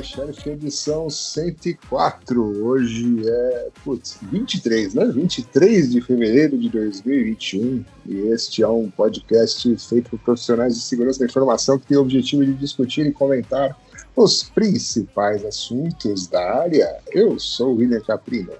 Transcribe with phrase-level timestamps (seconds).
[0.00, 2.64] Sheriff edição 104.
[2.64, 5.06] Hoje é, putz, 23, né?
[5.06, 7.84] 23 de fevereiro de 2021.
[8.06, 12.00] E este é um podcast feito por profissionais de segurança da informação que tem o
[12.00, 13.76] objetivo de discutir e comentar
[14.16, 16.98] os principais assuntos da área.
[17.10, 18.52] Eu sou o William Caprino.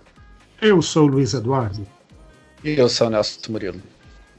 [0.61, 1.87] Eu sou o Luiz Eduardo.
[2.63, 3.81] E eu sou o Nelson Murilo.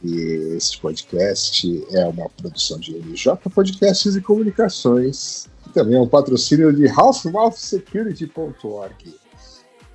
[0.04, 5.48] E este podcast é uma produção de MJ Podcasts e Comunicações.
[5.74, 9.16] Também é um patrocínio de halfmouthsecurity.org.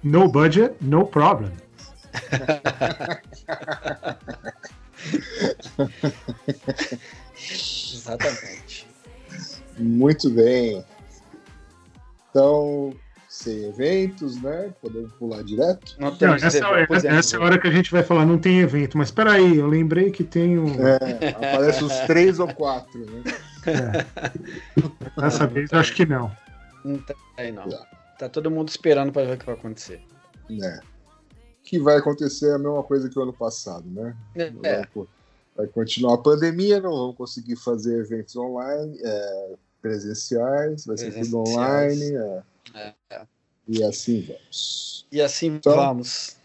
[0.02, 1.52] No budget, no problem.
[7.94, 8.88] Exatamente.
[9.78, 10.84] Muito bem.
[12.30, 12.92] Então,
[13.28, 14.72] sem eventos, né?
[14.80, 15.94] Podemos pular direto.
[15.98, 18.60] Não Não, essa, é, essa é a hora que a gente vai falar, não tem
[18.60, 18.98] evento.
[18.98, 20.74] Mas espera aí, eu lembrei que tem um...
[20.86, 23.22] É, aparece os três ou quatro, né?
[25.20, 26.30] Dessa vez eu acho que não.
[26.84, 27.02] Não
[27.36, 27.68] tem, não.
[27.68, 27.86] Tá.
[28.18, 30.00] Tá todo mundo esperando pra ver o que vai acontecer.
[30.50, 30.80] né?
[31.62, 34.16] Que vai acontecer a mesma coisa que o ano passado, né?
[34.34, 34.88] É, Vai,
[35.56, 41.40] vai continuar a pandemia, não vamos conseguir fazer eventos online, é, presenciais, vai ser tudo
[41.40, 42.42] online, é,
[42.74, 43.26] é, é.
[43.68, 45.06] e assim vamos.
[45.12, 46.36] E assim Então- vamos.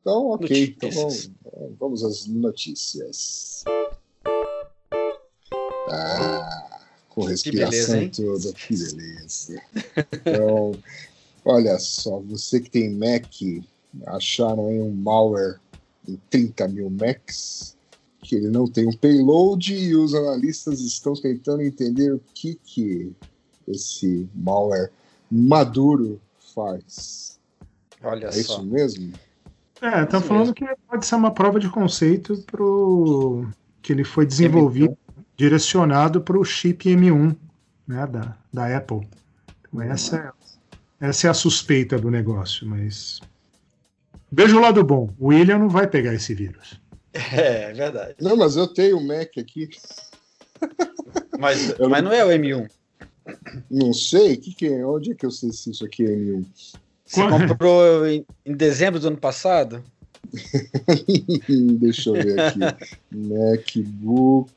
[0.00, 1.30] Então, ok, então vamos,
[1.78, 3.62] vamos às notícias.
[5.92, 9.62] Ah, com respiração beleza, toda, que beleza.
[10.12, 10.72] Então,
[11.44, 13.26] olha só, você que tem Mac,
[14.06, 15.58] acharam aí um malware
[16.08, 17.76] em 30 mil Macs,
[18.22, 23.12] que ele não tem um payload e os analistas estão tentando entender o que, que
[23.68, 24.90] esse malware
[25.30, 26.20] maduro
[26.54, 27.38] faz.
[28.02, 28.38] Olha É só.
[28.40, 29.12] isso mesmo?
[29.80, 33.46] É, estão falando que pode ser uma prova de conceito pro
[33.82, 34.96] que ele foi desenvolvido,
[35.42, 37.36] direcionado para o chip M1
[37.88, 39.00] né, da, da Apple.
[39.68, 40.32] Então, essa,
[41.00, 43.20] é, essa é a suspeita do negócio, mas.
[44.30, 46.80] Veja o lado bom, o William não vai pegar esse vírus.
[47.12, 48.14] É, é verdade.
[48.20, 49.68] Não, mas eu tenho o Mac aqui.
[51.38, 52.70] Mas, Eu mas não é o M1.
[53.68, 54.86] Não sei, que que é?
[54.86, 56.46] onde é que eu sei se isso aqui é M1?
[57.04, 59.82] Você comprou em, em dezembro do ano passado?
[61.78, 62.58] Deixa eu ver aqui.
[63.10, 64.50] MacBook.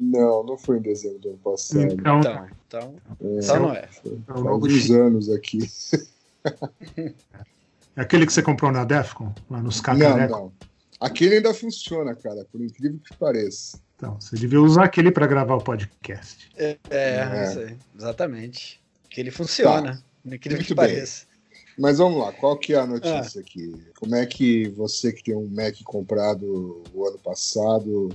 [0.00, 1.92] Não, não foi em dezembro do ano passado.
[1.92, 3.86] Então, Então, então, É, então não é.
[3.88, 4.94] foi- é o faz novo uns chip.
[4.94, 5.58] anos aqui.
[7.96, 10.30] É aquele que você comprou na Defcon, lá nos Não, cacarecos.
[10.38, 10.52] não.
[11.00, 13.78] Aquele ainda funciona, cara, por incrível que pareça.
[13.96, 16.50] Então, você devia usar aquele para gravar o podcast.
[16.56, 17.44] É, É.
[17.44, 18.80] isso aí, exatamente.
[19.10, 20.02] Que ele funciona.
[20.24, 20.86] Incrível Muito que bem.
[20.86, 21.26] pareça.
[21.80, 23.82] Mas vamos lá, qual que é a notícia aqui?
[23.98, 28.14] Como é que você que tem um Mac comprado o ano passado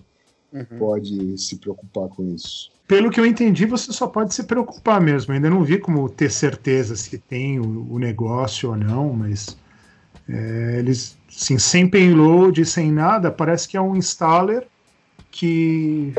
[0.53, 0.65] Uhum.
[0.77, 2.71] pode se preocupar com isso?
[2.87, 5.33] Pelo que eu entendi, você só pode se preocupar mesmo.
[5.33, 9.57] Ainda não vi como ter certeza se tem o, o negócio ou não, mas
[10.29, 14.67] é, eles, assim, sem payload, sem nada, parece que é um installer
[15.31, 16.13] que,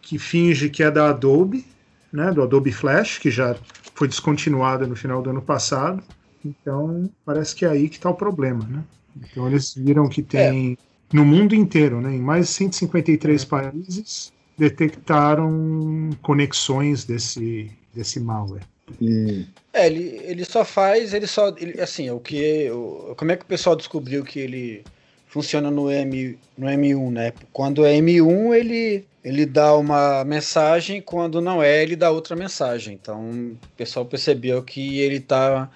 [0.00, 1.66] que finge que é da Adobe,
[2.12, 3.56] né, do Adobe Flash, que já
[3.92, 6.00] foi descontinuado no final do ano passado.
[6.44, 8.84] Então, parece que é aí que está o problema, né?
[9.16, 10.76] Então, eles viram que tem
[11.12, 18.62] no mundo inteiro, né, em mais de 153 países, detectaram conexões desse, desse malware.
[19.00, 23.36] Hum, É, ele, ele só faz, ele só, ele, assim, o que, o, como é
[23.36, 24.84] que o pessoal descobriu que ele
[25.26, 27.32] funciona no, M, no M1, né?
[27.52, 32.94] Quando é M1, ele, ele dá uma mensagem, quando não é, ele dá outra mensagem.
[33.00, 35.70] Então, o pessoal percebeu que ele está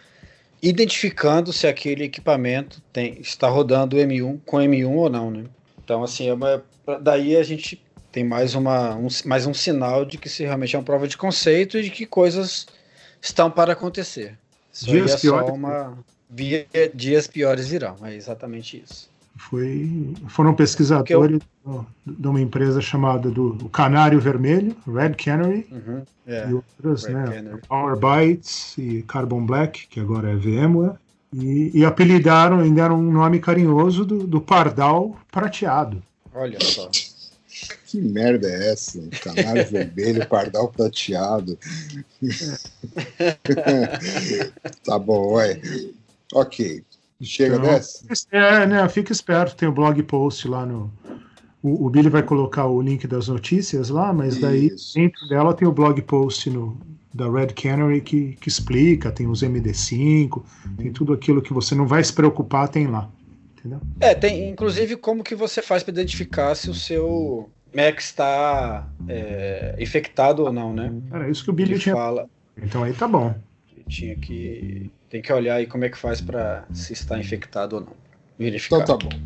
[0.62, 5.44] identificando se aquele equipamento tem, está rodando M1 com M1 ou não, né?
[5.82, 6.64] Então, assim, é uma,
[7.00, 10.78] daí a gente tem mais, uma, um, mais um sinal de que se realmente é
[10.78, 12.66] uma prova de conceito e de que coisas
[13.20, 14.38] estão para acontecer.
[14.72, 15.50] Isso Dias é piores.
[15.50, 15.98] uma.
[16.28, 19.08] Via, dias piores virão, é exatamente isso.
[19.38, 26.48] Foi, foram pesquisadores do- de uma empresa chamada do Canário Vermelho, Red Canary, Uhum, é,
[26.48, 27.24] e outras, Red né?
[27.34, 27.60] Canary.
[27.68, 30.94] Power Bytes e Carbon Black, que agora é VMware,
[31.32, 36.02] e, e apelidaram e deram um nome carinhoso do, do Pardal Prateado.
[36.34, 36.88] Olha só.
[37.86, 39.00] que merda é essa?
[39.22, 41.58] Canário vermelho, pardal prateado.
[44.84, 45.60] tá bom, ué.
[46.32, 46.82] Ok.
[47.22, 48.06] Chega Então, dessa?
[48.30, 48.88] É, né?
[48.88, 50.92] Fica esperto, tem o blog post lá no
[51.62, 54.94] O, o Billy vai colocar o link das notícias lá, mas daí Isso.
[54.94, 56.78] dentro dela tem o blog post no,
[57.12, 60.42] da Red Canary que, que explica, tem os MD5,
[60.76, 63.10] tem tudo aquilo que você não vai se preocupar, tem lá.
[63.58, 63.80] Entendeu?
[64.00, 69.74] É, tem inclusive como que você faz para identificar se o seu Mac está é,
[69.78, 70.92] infectado ou não, né?
[71.10, 71.94] Era isso que o Billy Ele tinha.
[71.96, 73.34] fala, Então aí tá bom.
[73.88, 77.82] Tinha que tem que olhar aí como é que faz para se está infectado ou
[77.82, 77.92] não.
[78.38, 78.82] Verificar.
[78.82, 79.18] Então tá bom.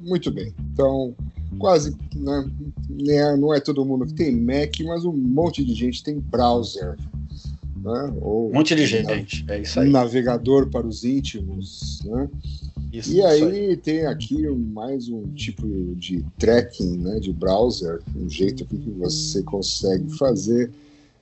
[0.00, 0.52] Muito bem.
[0.72, 1.14] Então,
[1.58, 1.96] quase.
[2.14, 2.50] Né,
[2.88, 6.96] né, não é todo mundo que tem Mac, mas um monte de gente tem browser.
[7.76, 9.44] Né, ou Um monte de gente.
[9.48, 9.90] É isso aí.
[9.90, 12.00] navegador para os íntimos.
[12.04, 12.28] Né?
[12.92, 15.66] Isso, E isso aí tem aqui mais um tipo
[15.96, 20.70] de tracking né, de browser, um jeito que você consegue fazer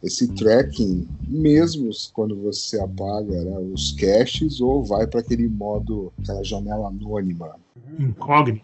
[0.04, 6.44] esse tracking mesmo quando você apaga né, os caches ou vai para aquele modo, aquela
[6.44, 7.56] janela anônima,
[7.98, 8.62] Incógnito,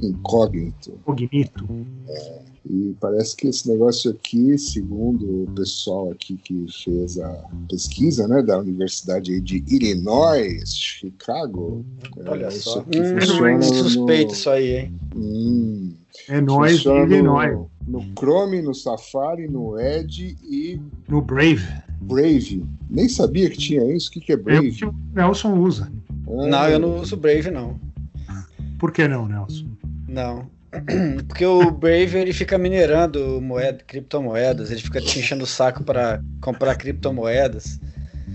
[0.00, 0.98] incógnito.
[1.04, 1.68] cognito.
[2.64, 8.40] E parece que esse negócio aqui, segundo o pessoal aqui que fez a pesquisa né,
[8.42, 11.84] da Universidade de Illinois, Chicago,
[12.24, 12.56] Olha é, só.
[12.70, 14.94] isso aqui Hum, funciona suspeito no- isso aí, hein?
[15.16, 15.92] Hum,
[16.28, 21.66] É nós de no, Illinois, no Chrome, no Safari, no Edge e no Brave.
[22.00, 22.64] Brave.
[22.90, 24.08] Nem sabia que tinha isso.
[24.08, 24.72] O que, que é É o Brave?
[24.72, 25.90] que o Nelson usa.
[26.28, 27.78] Ah, Não, eu não uso Brave, não.
[28.78, 29.66] Por que não, Nelson?
[30.08, 30.50] Não.
[31.28, 36.22] Porque o Brave ele fica minerando moeda, criptomoedas, ele fica te enchendo o saco para
[36.40, 37.78] comprar criptomoedas.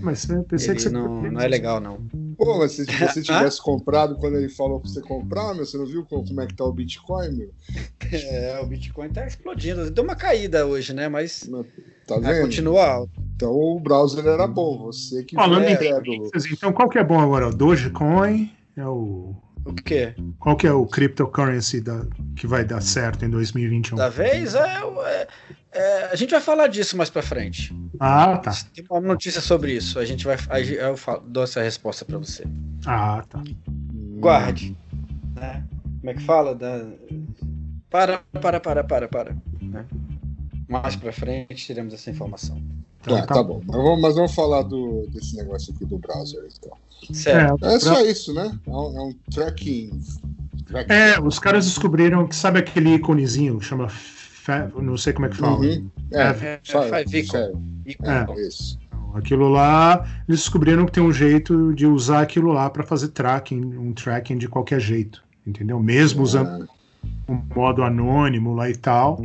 [0.00, 1.98] Mas eu pensei que Ele você não, não é legal, não.
[2.38, 5.84] Pô, mas se você tivesse comprado quando ele falou pra você comprar, meu, você não
[5.84, 7.50] viu como, como é que tá o Bitcoin, meu?
[8.12, 9.90] É, o Bitcoin tá explodindo.
[9.90, 11.08] Deu uma caída hoje, né?
[11.08, 11.50] Mas
[12.06, 12.40] Tá vendo?
[12.42, 13.12] continua alto.
[13.34, 17.20] Então o browser era bom, você que Falando em notícias, então qual que é bom
[17.20, 17.48] agora?
[17.48, 20.14] O Dogecoin é o O quê?
[20.38, 22.06] qual que é o cryptocurrency da,
[22.36, 23.96] que vai dar certo em 2021?
[23.96, 24.54] Da vez?
[24.54, 25.28] É, é-
[25.70, 27.74] é, a gente vai falar disso mais pra frente.
[28.00, 28.52] Ah, tá.
[28.74, 29.98] Tem uma notícia sobre isso.
[29.98, 30.36] A gente vai.
[30.78, 32.44] Eu falo- dou essa resposta pra você.
[32.86, 33.42] Ah, tá.
[34.20, 34.76] Guarde.
[35.34, 35.64] né?
[36.00, 36.54] Como é que fala?
[36.54, 36.86] Da...
[37.90, 39.36] Para, para, para, para, para.
[39.60, 39.84] né?
[40.68, 42.60] Mais pra frente teremos essa informação.
[43.00, 43.60] Então, Tá, tá bom.
[43.66, 46.76] Mas vamos, mas vamos falar do, desse negócio aqui do browser, então.
[47.14, 47.64] Certo.
[47.64, 48.58] É, É só isso, né?
[48.66, 49.98] É um, é um tracking.
[50.66, 50.92] tracking.
[50.92, 54.17] É, os caras descobriram que sabe aquele iconezinho, chama fa-
[54.80, 55.58] não sei como é que fala.
[55.58, 55.90] Uhum.
[56.12, 57.62] É, É, favicon.
[58.02, 58.24] É.
[58.24, 58.78] com- Isso.
[59.14, 63.60] Aquilo lá, eles descobriram que tem um jeito de usar aquilo lá para fazer tracking,
[63.76, 65.80] um tracking de qualquer jeito, entendeu?
[65.80, 66.68] Mesmo usando Ah,
[67.28, 69.20] um modo anônimo lá e tal,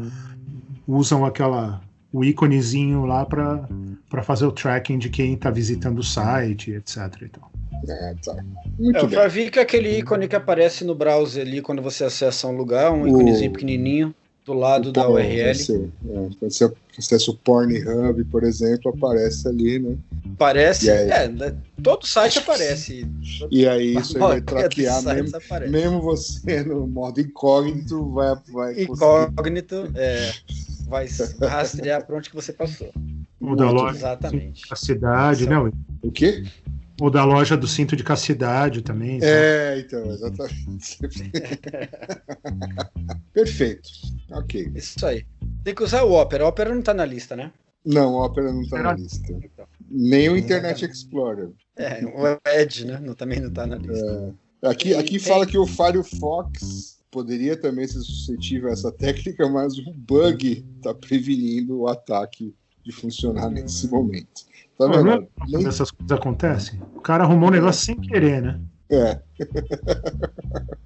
[0.87, 1.81] usam aquela
[2.11, 3.67] o íconezinho lá para
[4.09, 6.97] para fazer o tracking de quem está visitando o site, etc.
[7.23, 7.51] e tal.
[7.89, 8.31] é, tá.
[8.37, 8.43] É,
[8.81, 9.19] Muito o bem.
[9.19, 13.07] Favic é aquele ícone que aparece no browser ali quando você acessa um lugar, um
[13.07, 14.13] íconezinho pequenininho
[14.45, 15.55] do lado da Então, URL.
[15.55, 19.95] Você, é, quando você acessa o Pornhub, por exemplo, aparece ali, né?
[20.35, 21.09] Aparece, aí?
[21.09, 23.07] é, né, todo site aparece.
[23.49, 25.71] E aí isso aí vai A traquear mesmo, aparece.
[25.71, 28.91] mesmo você no modo incógnito vai, vai conseguir.
[29.31, 30.31] Incógnito, é,
[30.87, 31.07] vai
[31.41, 32.91] rastrear para onde que você passou.
[33.41, 34.69] Ou da Muito loja Exatamente.
[34.69, 35.71] da cidade, não?
[36.01, 36.43] O quê?
[37.01, 39.19] Ou da loja do cinto de castidade também.
[39.19, 39.31] sabe?
[39.31, 40.99] É, então, exatamente.
[43.33, 43.89] Perfeito.
[44.31, 44.71] Ok.
[44.75, 45.25] Isso aí.
[45.63, 46.45] Tem que usar o Opera.
[46.45, 47.51] O Opera não tá na lista, né?
[47.85, 49.31] Não, o Opera não está na lista.
[49.31, 49.65] Então.
[49.89, 51.49] Nem o Internet Explorer.
[51.75, 52.99] É, o Edge, né?
[52.99, 54.35] Não, também não tá na lista.
[54.61, 59.77] Aqui, aqui Tem- fala que o Firefox poderia também ser suscetível a essa técnica, mas
[59.77, 64.43] o bug está prevenindo o ataque de funcionar nesse momento.
[64.77, 65.27] Tá não é vendo?
[65.37, 66.81] quando Nem- essas coisas acontecem.
[66.95, 68.59] O cara arrumou um negócio sem querer, né?
[68.89, 69.19] É,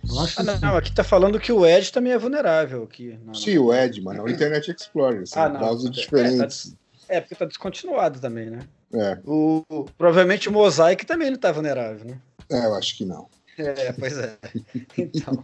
[0.10, 0.62] Eu acho Ah, assim.
[0.65, 2.84] não, aqui tá falando que o Edge também é vulnerável.
[2.84, 3.17] Aqui.
[3.20, 3.34] Não, não.
[3.34, 5.27] sim, o Edge, mas não o Internet Explorer.
[5.27, 5.60] São Ah, não.
[5.60, 6.75] browsers É, diferentes.
[7.10, 8.60] É, porque tá descontinuado também, né?
[8.94, 12.17] É, O, o- provavelmente o Mosaic também não tá vulnerável, né?
[12.50, 13.27] é, eu acho que não.
[13.58, 14.38] É, pois é.
[14.98, 15.44] Então.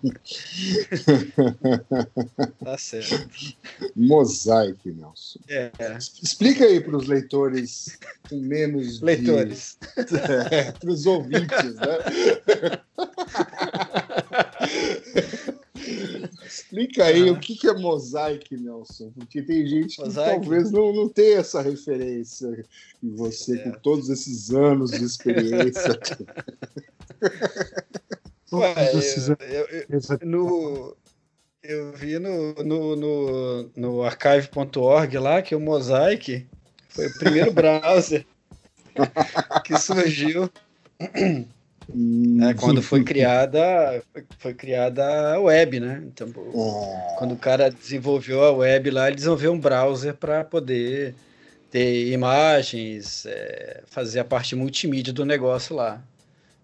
[2.63, 3.55] tá certo.
[3.95, 5.39] Mosaic, Nelson.
[5.49, 5.71] É,
[6.21, 7.97] Explica aí para os leitores
[8.29, 9.77] com menos de- leitores.
[10.51, 12.83] É, para os ouvintes, né?
[16.45, 20.41] Explica aí o que que é mosaic, Nelson, porque tem gente que Mosaic?
[20.41, 22.65] talvez não, não tenha essa referência
[23.01, 23.81] e você com Certo.
[23.81, 25.99] todos esses anos de experiência.
[28.53, 30.95] Ué, eu, eu- eu- no,
[31.63, 36.45] eu vi no, no, no, no archive.org lá que o Mosaic
[36.89, 38.25] foi o primeiro browser
[39.63, 40.49] que surgiu
[42.41, 46.01] É, quando foi criada, foi, foi criada a web, né?
[46.05, 51.15] Então, É, quando o cara desenvolveu a web lá, ele desenvolveu um browser para poder
[51.71, 56.01] ter imagens, é, fazer a parte multimídia do negócio lá.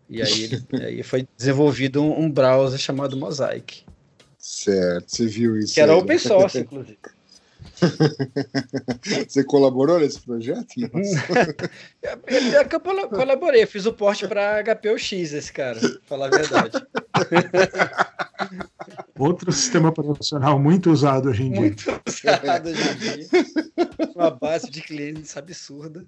[0.09, 0.49] E aí,
[0.81, 3.83] aí foi desenvolvido um, um browser chamado Mosaic,
[4.37, 5.75] certo, você viu isso.
[5.75, 6.97] que era aí, open source, inclusive.
[9.27, 10.73] Você colaborou nesse projeto?
[12.01, 16.29] Eu, eu que eu colaborei, fiz o porte para HPUX esse cara, pra falar a
[16.29, 16.77] verdade.
[19.17, 21.59] Outro sistema operacional muito usado hoje em dia.
[21.59, 23.27] Muito usado hoje em dia.
[24.15, 26.05] Uma base de clientes absurda.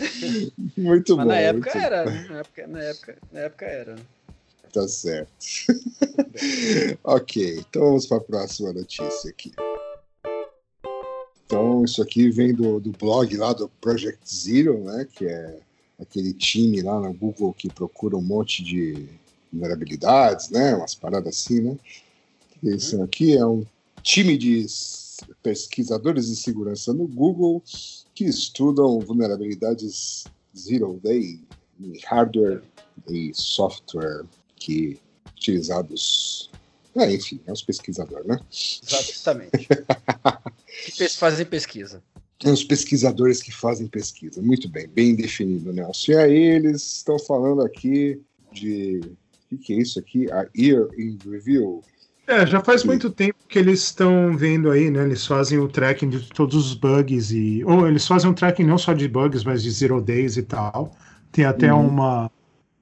[0.76, 1.32] Muito Mas bom.
[1.32, 2.26] na época muito era, né?
[2.28, 3.96] Na época, na época, na época era.
[4.72, 5.32] Tá certo.
[7.02, 9.52] ok, então vamos para a próxima notícia aqui.
[11.44, 15.06] Então, isso aqui vem do, do blog lá do Project Zero, né?
[15.12, 15.58] Que é
[16.00, 19.08] aquele time lá na Google que procura um monte de
[19.52, 20.76] vulnerabilidades, né?
[20.76, 21.76] Umas paradas assim, né?
[22.62, 23.66] Isso aqui é um
[24.02, 24.64] time de
[25.42, 27.62] pesquisadores de segurança no Google
[28.20, 30.24] que estudam vulnerabilidades
[30.54, 31.40] Zero Day
[31.80, 32.62] em hardware
[33.08, 35.00] e software que
[35.34, 36.50] utilizados.
[36.94, 38.38] É, enfim, é os pesquisadores, né?
[38.52, 39.52] Exatamente.
[40.84, 42.02] que fazem pesquisa.
[42.38, 44.42] Tem os pesquisadores que fazem pesquisa.
[44.42, 46.12] Muito bem, bem definido, Nelson.
[46.12, 48.20] E aí eles estão falando aqui
[48.52, 49.00] de.
[49.00, 50.30] O que, que é isso aqui?
[50.30, 51.82] A Year in Review.
[52.30, 55.02] É, já faz muito tempo que eles estão vendo aí, né?
[55.04, 57.64] Eles fazem o tracking de todos os bugs e.
[57.64, 60.92] Ou eles fazem um tracking não só de bugs, mas de zero days e tal.
[61.32, 61.88] Tem até Uhum.
[61.88, 62.30] uma.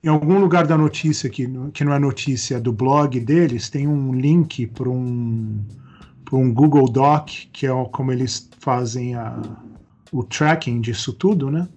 [0.05, 4.14] Em algum lugar da notícia, que, que não é notícia do blog deles, tem um
[4.14, 5.64] link para um,
[6.25, 9.40] pra um Google Doc, que é como eles fazem a,
[10.12, 11.69] o tracking disso tudo, né?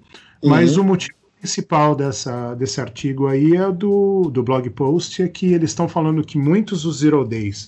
[0.43, 0.81] Mas Uhum.
[0.81, 5.71] o motivo principal dessa, desse artigo aí é do, do blog post, é que eles
[5.71, 7.67] estão falando que muitos dos Zero Days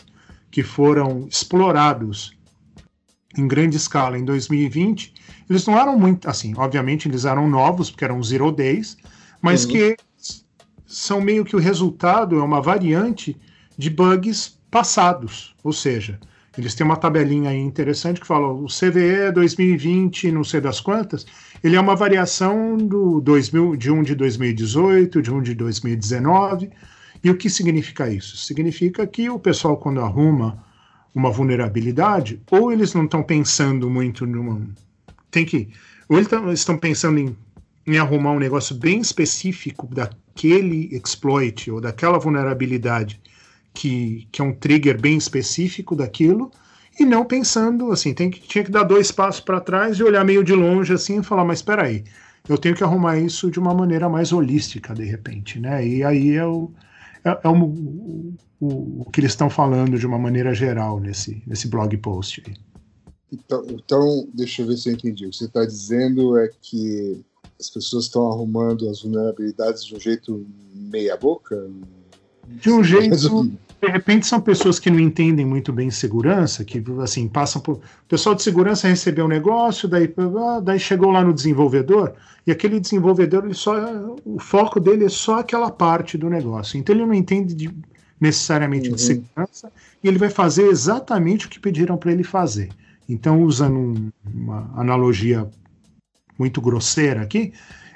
[0.52, 2.38] que foram explorados
[3.36, 5.16] em grande escala em 2020,
[5.50, 8.96] eles não eram muito, assim, obviamente eles eram novos, porque eram Zero Days,
[9.42, 9.72] mas Uhum.
[9.72, 9.98] que
[10.86, 13.36] são meio que o resultado, é uma variante
[13.76, 16.20] de bugs passados, ou seja,
[16.58, 21.26] eles têm uma tabelinha aí interessante que fala o CVE 2020, não sei das quantas,
[21.64, 26.70] ele é uma variação do 2000, de um de 2018, de um de 2019.
[27.24, 28.38] E o que significa isso?
[28.38, 30.64] Significa que o pessoal, quando arruma
[31.16, 34.62] uma vulnerabilidade, ou eles não estão pensando muito numa.
[35.32, 35.70] Tem que.
[36.10, 37.36] Ou eles tão- estão pensando em,
[37.88, 43.22] em arrumar um negócio bem específico daquele exploit ou daquela vulnerabilidade
[43.74, 46.52] que, que é um trigger bem específico daquilo,
[47.00, 50.24] e não pensando assim, tem que, tinha que dar dois passos para trás e olhar
[50.24, 52.04] meio de longe assim e falar, mas espera aí,
[52.48, 55.86] eu tenho que arrumar isso de uma maneira mais holística de repente, né?
[55.86, 56.72] E aí é o,
[57.24, 61.68] é, é o, o, o que eles estão falando de uma maneira geral nesse, nesse
[61.68, 62.44] blog post.
[63.32, 65.26] Então, então, deixa eu ver se eu entendi.
[65.26, 67.24] O que você está dizendo é que
[67.60, 71.68] as pessoas estão arrumando as vulnerabilidades de um jeito meia-boca?
[72.48, 73.16] De um jeito,
[73.82, 77.76] de repente são pessoas que não entendem muito bem segurança, que assim passam por.
[77.76, 80.14] O pessoal de segurança recebeu um negócio, daí,
[80.64, 82.14] daí chegou lá no desenvolvedor,
[82.48, 83.74] e aquele desenvolvedor, ele só,
[84.26, 86.78] o foco dele é só aquela parte do negócio.
[86.78, 87.72] Então ele não entende de-
[88.20, 88.96] necessariamente Uhum.
[88.96, 89.72] de segurança,
[90.02, 92.70] e ele vai fazer exatamente o que pediram para ele fazer.
[93.10, 95.46] Então, usando um- uma analogia
[96.40, 97.52] muito grosseira aqui,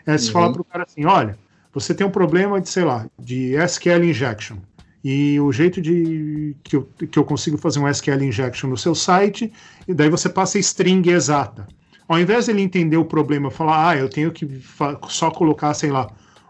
[0.05, 0.33] é se Uhum.
[0.33, 1.37] falar para o cara assim: olha,
[1.79, 4.57] você tem um problema de, sei lá, de SQL injection.
[5.03, 8.95] E o jeito de que eu, que eu consigo fazer um SQL injection no seu
[8.95, 9.51] site,
[9.87, 11.67] e daí você passa string exata.
[12.07, 14.61] Ao invés dele entender o problema, falar, ah, eu tenho que
[15.07, 16.09] só colocar, sei lá,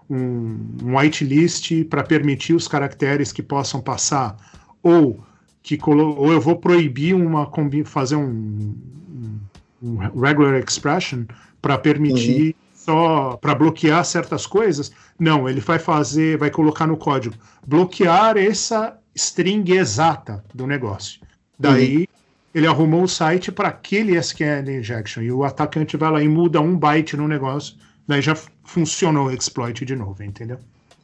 [0.09, 4.37] um, um whitelist para permitir os caracteres que possam passar,
[4.81, 5.19] ou
[5.61, 7.51] que ou eu vou proibir uma
[7.83, 8.75] fazer um,
[9.11, 9.39] um-
[9.83, 11.25] um regular expression
[11.61, 12.55] para permitir
[12.87, 14.93] só para bloquear certas coisas.
[15.19, 21.19] Não, ele vai fazer, vai colocar no código bloquear essa string exata do negócio.
[21.59, 22.07] Daí
[22.55, 26.61] ele arrumou o site para aquele SQL injection e o atacante vai lá e muda
[26.61, 27.75] um byte no negócio,
[28.07, 30.57] daí já funcionou o exploit de novo, entendeu?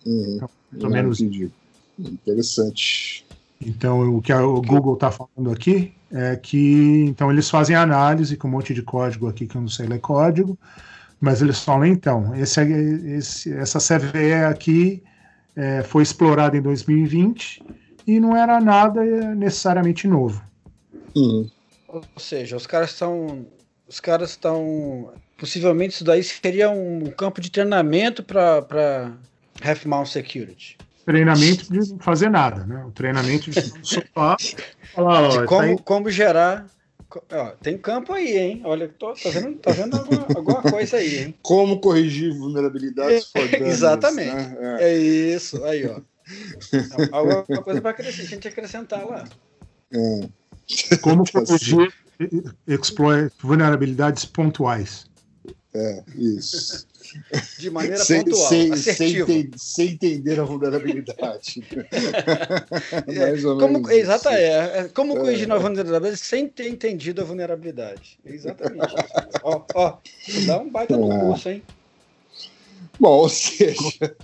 [0.05, 0.39] Uhum.
[0.41, 1.51] Ou Ah, menos entendi.
[1.99, 3.25] Interessante.
[3.61, 8.47] Então, o que o Google está falando aqui é que então eles fazem análise com
[8.47, 10.57] um monte de código aqui que eu não sei ler código,
[11.23, 15.01] mas eles falam então esse, esse- essa CVE aqui
[15.55, 17.63] é, foi explorada em 2020
[18.05, 20.43] e não era nada é, necessariamente novo.
[21.15, 21.49] Uhum.
[21.87, 23.45] Ou seja, os caras estão.
[23.87, 25.13] Os caras estão.
[25.37, 29.11] Possivelmente isso daí seria um campo de treinamento para
[29.63, 30.77] Half Mount Security.
[31.05, 32.83] Treinamento de não fazer nada, né?
[32.85, 34.35] O treinamento de sofá.
[34.93, 36.65] Falar, ó, De tá como, aí- como gerar.
[37.31, 38.61] Ó, tem campo aí, hein?
[38.65, 41.35] Olha, tô, tá vendo, tá vendo alguma, alguma coisa aí, hein?
[41.43, 44.33] Como corrigir vulnerabilidades dummies, Exatamente.
[44.33, 44.77] né?
[44.79, 44.89] É.
[44.91, 46.01] É isso, aí, ó.
[47.11, 49.27] Alguma coisa para a gente acrescentar lá.
[49.91, 50.29] É.
[51.01, 51.93] como Tá corrigir
[52.67, 55.05] exploit vulnerabilidades pontuais.
[55.73, 56.87] É, isso.
[57.59, 59.31] De maneira sem, pontual, sem, sem, assertiva.
[59.31, 61.63] enten- sem entender a vulnerabilidade.
[63.07, 65.19] É, Mais ou como, menos exata, é, é, como É.
[65.19, 68.17] corrigir uma vulnerabilidade sem ter entendido a vulnerabilidade.
[68.25, 68.93] Exatamente.
[69.43, 69.97] ó, ó,
[70.47, 71.19] dá um baita no É.
[71.19, 71.63] curso, hein?
[72.99, 74.15] Bom, ou seja,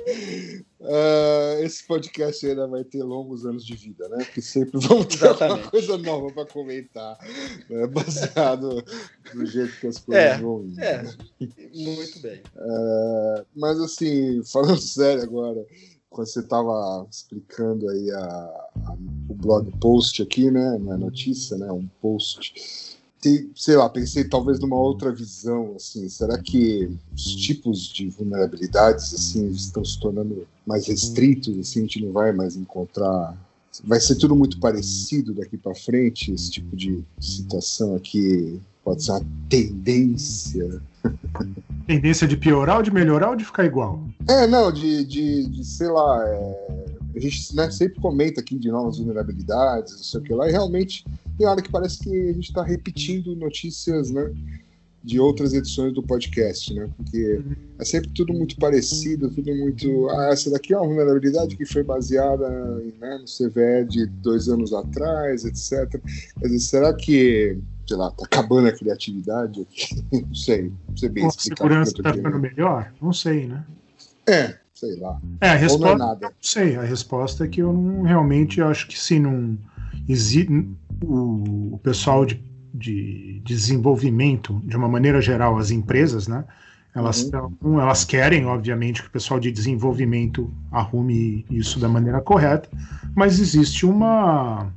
[0.81, 4.23] ah, esse podcast ainda vai ter longos anos de vida, né?
[4.23, 5.71] Porque sempre vamos ter alguma Exatamente.
[5.71, 7.17] coisa nova para comentar,
[7.69, 7.87] né?
[7.91, 8.83] baseado
[9.33, 10.79] no jeito que as coisas É, vão indo.
[10.81, 11.03] É,
[11.73, 12.41] muito bem.
[12.57, 15.65] Ah, mas assim, falando sério agora,
[16.09, 18.97] quando você estava explicando aí a, a-
[19.29, 20.77] o blog post aqui, né?
[20.79, 21.71] Não é notícia, né?
[21.71, 22.97] Um post.
[23.21, 29.13] Tem, sei lá, pensei talvez numa outra visão, assim, será que os tipos de vulnerabilidades,
[29.13, 33.35] assim, estão se tornando mais restritos, assim, a gente não vai mais encontrar,
[33.83, 39.11] vai ser tudo muito parecido daqui para frente, esse tipo de situação aqui pode ser
[39.11, 40.81] uma tendência
[41.87, 44.03] Tendência de piorar ou de melhorar ou de ficar igual?
[44.27, 46.85] É, não, de, de, de sei lá, é,
[47.19, 50.51] a gente né, sempre comenta aqui de novas vulnerabilidades, não sei o que lá, e
[50.51, 51.05] realmente
[51.37, 54.33] tem hora que parece que a gente está repetindo notícias, né,
[55.01, 57.41] de outras edições do podcast, né, porque
[57.77, 61.83] é sempre tudo muito parecido, tudo muito, ah, essa daqui é uma vulnerabilidade que foi
[61.83, 62.49] baseada
[62.99, 65.89] né, no CVE de dois anos atrás, etc.
[66.39, 69.65] Quer dizer, será que, sei lá, tá acabando a criatividade?
[70.11, 71.63] não sei, não sei bem A explicar.
[71.63, 72.55] segurança o que eu está ficando querendo.
[72.57, 72.93] melhor?
[73.01, 73.65] Não sei, né?
[74.27, 75.19] É, sei lá.
[75.41, 75.97] É, a Ou não é resposta.
[75.97, 76.27] nada.
[76.27, 79.57] Não sei, a resposta é que eu não realmente acho que se não
[80.07, 80.51] existe
[81.03, 82.41] o, o pessoal de,
[82.73, 86.45] de desenvolvimento, de uma maneira geral, as empresas, né?
[86.95, 87.29] Elas,
[87.61, 87.79] Uhum.
[87.79, 92.67] elas querem, obviamente, que o pessoal de desenvolvimento arrume isso da maneira correta,
[93.15, 94.71] mas existe uma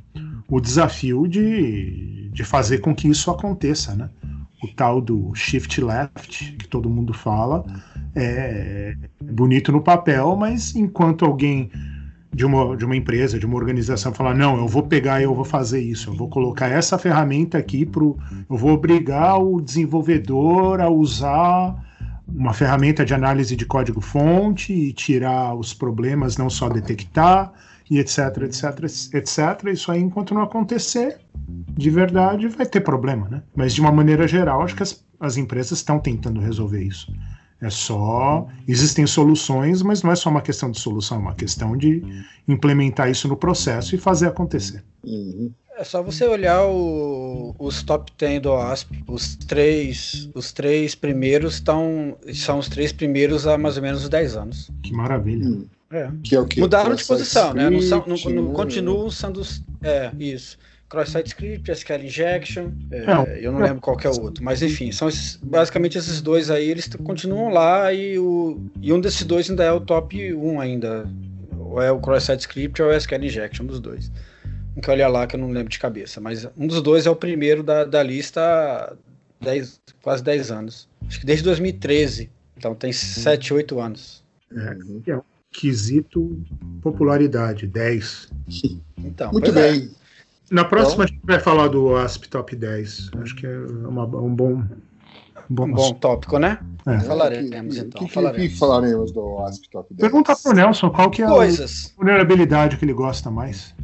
[0.48, 4.10] o desafio de, de fazer com que isso aconteça, né?
[4.62, 7.64] O tal do shift left, que todo mundo fala,
[8.14, 8.94] é
[9.32, 11.70] bonito no papel, mas enquanto alguém
[12.34, 15.34] de uma, de uma empresa, de uma organização falar, não, eu vou pegar e eu
[15.34, 18.16] vou fazer isso, eu vou colocar essa ferramenta aqui pro.
[18.48, 21.76] Eu vou obrigar o desenvolvedor a usar
[22.26, 27.52] uma ferramenta de análise de código-fonte e tirar os problemas, não só detectar,
[27.90, 29.66] e etc, etc, etc.
[29.70, 31.18] Isso aí, enquanto não acontecer,
[31.76, 33.42] de verdade, vai ter problema, né?
[33.54, 37.12] Mas de uma maneira geral, acho que as, as empresas estão tentando resolver isso.
[37.62, 38.46] É só.
[38.66, 42.02] Existem soluções, mas não é só uma questão de solução, é uma questão de
[42.48, 44.82] implementar isso no processo e fazer acontecer.
[45.04, 45.50] Uhum.
[45.78, 49.02] É só você olhar o- os top 10 do OASP.
[49.08, 54.08] Os três, os três primeiros estão, são os três primeiros há mais ou menos uns
[54.08, 54.70] 10 anos.
[54.82, 55.46] Que maravilha.
[55.48, 55.64] Hum.
[55.90, 56.10] É.
[56.22, 56.60] Que é o que?
[56.60, 57.68] Mudaram de posição, né?
[57.70, 59.62] Não, são, não, não script, continuam sendo os.
[59.82, 60.58] É, isso.
[60.92, 64.60] Cross-site script, SQL injection, é, É, eu não lembro qual que é o outro, mas
[64.60, 69.24] enfim, são esses- basicamente esses dois aí, eles continuam lá e, o, e um desses
[69.24, 71.08] dois ainda é o top 1 ainda,
[71.58, 74.12] ou é o cross-site script ou é o SQL injection, um dos dois.
[74.74, 77.10] Tem que olhar lá que eu não lembro de cabeça, mas um dos dois é
[77.10, 78.92] o primeiro da, da lista há
[79.40, 84.22] 10, quase 10 anos, acho que desde 2013, então tem 7, 8 anos.
[84.54, 85.22] Uhum.
[85.50, 86.38] Quesito
[86.82, 88.28] popularidade, 10.
[88.98, 90.01] Então, Muito pois é.
[90.52, 93.10] Na próxima a gente vai falar do ASP Top 10.
[93.22, 94.62] Acho que é uma- um bom.
[95.50, 96.58] Um bom, Um bom tópico, né?
[96.86, 97.00] É.
[97.00, 98.48] Falaremos, Que- então, que, que, falaremos.
[98.52, 100.00] que falaremos do ASP Top 10?
[100.00, 101.92] Pergunta pro Nelson qual que é Coisas.
[101.92, 103.74] a vulnerabilidade que ele gosta mais.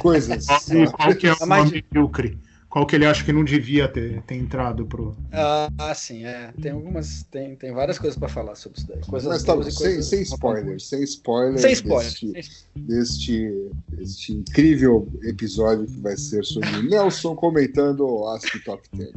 [0.00, 0.46] Coisas.
[0.70, 2.38] E qual que é A o mais- medíocre.
[2.68, 5.16] Qual que ele acha que não devia ter, ter entrado pro.
[5.32, 6.52] Ah, sim, é.
[6.60, 7.22] Tem algumas.
[7.30, 9.00] Tem, tem várias coisas pra falar sobre isso daí.
[9.00, 11.62] Coisas Mas tá, sem, coisas sem spoilers, sem spoilers.
[11.62, 12.04] Sem spoiler.
[12.04, 12.32] Deste,
[12.76, 19.12] deste, deste incrível episódio que vai ser sobre Nelson comentando o ASP Top 10.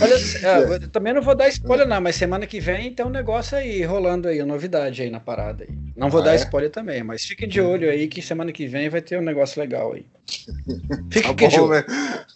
[0.00, 3.10] Olha, é, eu também não vou dar spoiler, não, mas semana que vem tem um
[3.10, 5.78] negócio aí rolando aí, uma novidade aí na parada aí.
[5.96, 6.36] Não vou Ah, dar é?
[6.36, 9.60] spoiler também, mas fiquem de olho aí que semana que vem vai ter um negócio
[9.60, 10.04] legal aí.
[10.88, 11.68] Tá de bom, olho.
[11.70, 11.84] né?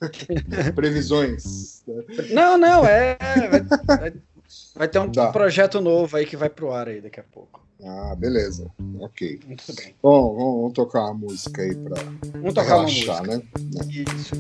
[0.75, 1.83] Previsões.
[2.33, 3.17] Não, não, é.
[3.87, 4.13] Vai,
[4.75, 5.31] vai- ter um Tá.
[5.33, 7.61] projeto novo aí que vai pro ar aí daqui a pouco.
[7.85, 8.71] Ah, beleza.
[9.01, 9.41] Ok.
[9.47, 9.95] Muito bem.
[10.03, 13.43] Bom, vamos, vamos tocar uma música aí uma relaxar, né?
[13.89, 14.35] Isso.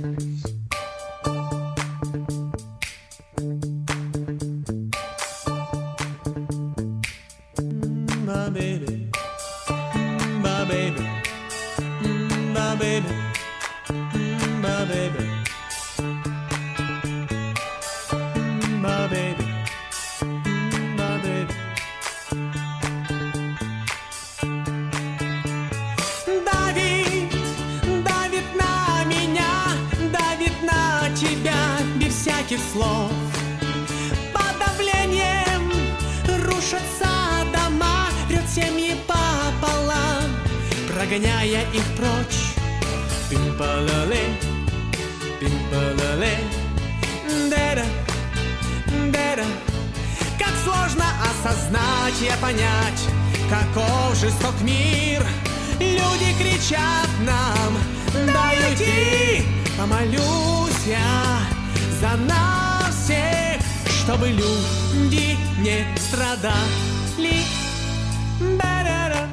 [32.72, 33.12] Слов.
[34.32, 35.72] Под давлением
[36.44, 37.10] рушатся
[37.52, 40.24] дома, рвет семьи пополам,
[40.88, 42.54] прогоняя их прочь.
[43.28, 44.38] Пимпалале,
[45.38, 46.38] пимпалале,
[47.50, 47.84] дера,
[49.10, 49.44] дера.
[50.38, 53.02] Как сложно осознать и понять,
[53.50, 55.22] каков жесток мир.
[55.78, 57.76] Люди кричат нам,
[58.32, 59.44] дай уйти,
[59.76, 61.40] помолюсь я
[62.00, 62.61] за нас
[64.01, 67.43] чтобы люди не страдали.
[68.57, 69.29] Ба-да-да.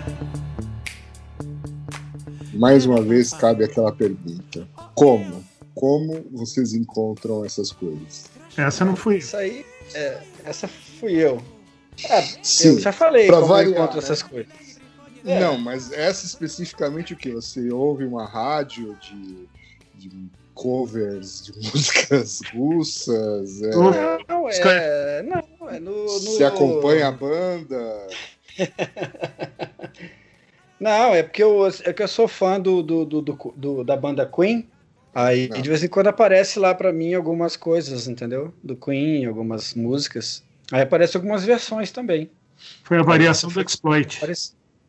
[2.54, 5.44] Mais uma vez cabe aquela pergunta: como?
[5.74, 8.26] Como vocês encontram essas coisas?
[8.57, 9.18] Essa não fui eu.
[9.18, 11.42] Isso aí, é, essa fui eu.
[12.11, 14.02] Ah, Sim, eu já falei pra como variar, eu encontro né?
[14.02, 14.52] essas coisas.
[15.24, 15.40] É.
[15.40, 17.30] Não, mas essa especificamente o que?
[17.30, 19.48] Você ouve uma rádio de,
[19.94, 20.28] de
[20.62, 23.62] covers de músicas russas?
[23.62, 23.69] é.
[24.28, 25.22] Não, é.
[25.24, 25.91] Não, é no.
[26.04, 26.10] no...
[26.10, 28.08] Você acompanha a banda?
[30.80, 33.98] Não, é porque eu, é que eu sou fã do, do, do, do- do- da
[33.98, 34.67] banda Queen.
[35.13, 35.62] Aí Não.
[35.62, 38.54] de vez em quando aparece lá pra mim algumas coisas, entendeu?
[38.63, 40.41] Do Queen, algumas músicas.
[40.72, 42.30] Aí aparece algumas versões também.
[42.84, 44.19] Foi a variação do exploit.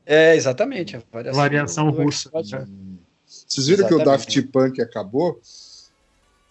[0.06, 0.96] É, exatamente.
[0.96, 2.28] A variação, Variação russa.
[2.28, 2.52] Exploit.
[2.52, 2.66] né?
[3.48, 4.26] Vocês viram que o Exatamente.
[4.26, 5.40] Daft Punk acabou?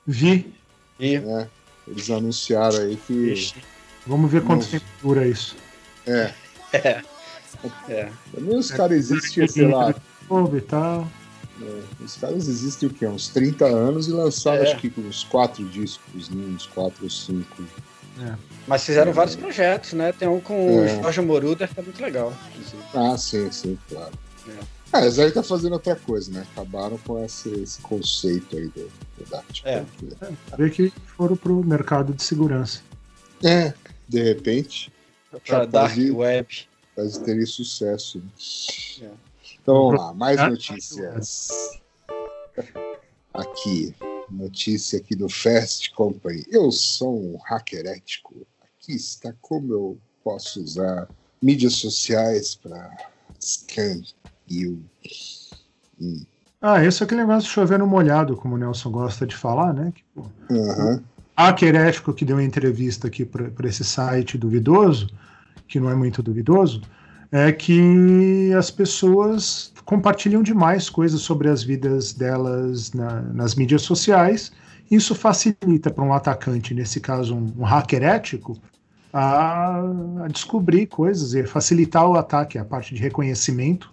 [0.07, 0.53] Vi.
[0.99, 1.49] E- né?
[1.87, 3.13] Eles anunciaram aí que.
[3.13, 3.55] Ixi,
[4.07, 4.71] Vamos ver quanto Nossa.
[4.71, 5.55] tempo dura isso.
[6.07, 6.33] É.
[6.71, 7.01] É.
[7.89, 8.11] É.
[8.31, 9.89] Também os caras existem, sei lá.
[9.89, 11.07] E tal.
[11.59, 13.07] é, os caras existem o quê?
[13.07, 14.71] Uns 30 anos e lançaram É.
[14.71, 16.45] acho que uns quatro discos, né?
[16.55, 17.63] uns quatro ou cinco.
[18.67, 20.11] Mas fizeram vários projetos, né?
[20.13, 20.53] Tem um com
[20.85, 20.99] É.
[20.99, 22.31] o Jorge Moruder, que é muito legal.
[22.51, 22.83] inclusive.
[22.93, 24.11] Ah, sim, sim, claro.
[24.91, 24.97] É.
[24.97, 26.45] Ah, eles aí tá fazendo outra coisa, né?
[26.51, 29.81] Acabaram com esse, esse conceito aí do, do Daft É.
[29.81, 30.37] Né?
[30.57, 32.81] Vê que foram pro mercado de segurança.
[33.43, 33.73] É,
[34.07, 34.91] de repente,
[35.45, 36.67] Pra Dark de- Web.
[36.95, 38.17] faz terem sucesso.
[38.19, 39.07] né?
[39.07, 39.11] É.
[39.61, 41.49] Então vamos lá, mais notícias.
[43.33, 43.93] Aqui,
[44.29, 46.43] notícia aqui do Fast Company.
[46.49, 48.35] Eu sou um hacker ético.
[48.61, 51.07] Aqui está como eu posso usar
[51.41, 52.97] mídias sociais para
[56.01, 56.21] Hum.
[56.61, 59.73] Ah, esse é aquele negócio de chover no molhado, como o Nelson gosta de falar,
[59.73, 59.93] né?
[60.13, 61.01] Pô, Aham.
[61.37, 65.07] hacker ético que deu uma entrevista aqui para esse site duvidoso,
[65.67, 66.81] que não é muito duvidoso,
[67.31, 74.51] é que as pessoas compartilham demais coisas sobre as vidas delas na- nas mídias sociais.
[74.91, 78.57] Isso facilita para um atacante, nesse caso um, um hacker ético,
[79.13, 79.79] a,
[80.23, 83.91] a descobrir coisas e facilitar o ataque, a parte de reconhecimento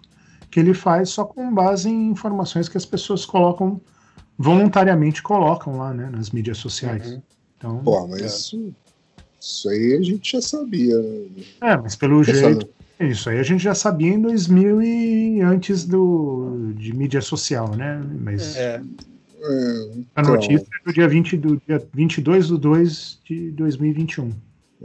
[0.57, 3.79] que ele faz só com base em informações que as pessoas colocam
[4.35, 7.11] voluntariamente colocam lá, né, nas mídias sociais.
[7.11, 7.21] Uhum.
[7.55, 8.73] Então, Pô, mas isso,
[9.39, 10.97] isso aí a gente já sabia.
[10.99, 11.27] Né?
[11.61, 12.67] é, mas pelo Essa- jeito,
[12.99, 18.03] isso aí a gente já sabia em 2000 e antes do de mídia social, né?
[18.19, 18.81] Mas É.
[19.39, 24.31] é, a então, notícia é do dia 20 do dia 22 de 2 de 2021.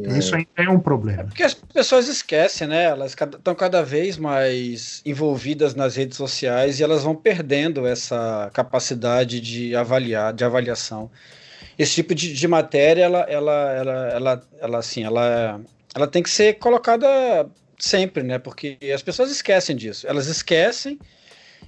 [0.00, 1.24] É, isso ainda é um problema.
[1.24, 2.84] Porque as pessoas esquecem, né?
[2.84, 9.40] Elas estão cada vez mais envolvidas nas redes sociais e elas vão perdendo essa capacidade
[9.40, 11.10] de avaliar, de avaliação.
[11.78, 15.60] Esse tipo de, de matéria, ela, ela, ela, ela, ela, assim, ela,
[15.94, 17.06] ela tem que ser colocada
[17.78, 18.38] sempre, né?
[18.38, 20.06] Porque as pessoas esquecem disso.
[20.06, 20.98] Elas esquecem,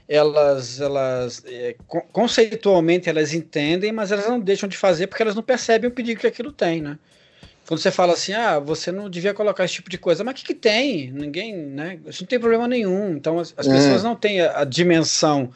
[0.09, 5.35] elas, elas é, con- conceitualmente elas entendem, mas elas não deixam de fazer porque elas
[5.35, 6.99] não percebem o perigo que aquilo tem, né?
[7.67, 10.37] Quando você fala assim, ah, você não devia colocar esse tipo de coisa, mas o
[10.37, 11.11] que, que tem?
[11.11, 11.99] Ninguém, né?
[12.07, 13.17] Isso não tem problema nenhum.
[13.17, 13.71] Então as, as É.
[13.71, 15.51] pessoas não têm a, a dimensão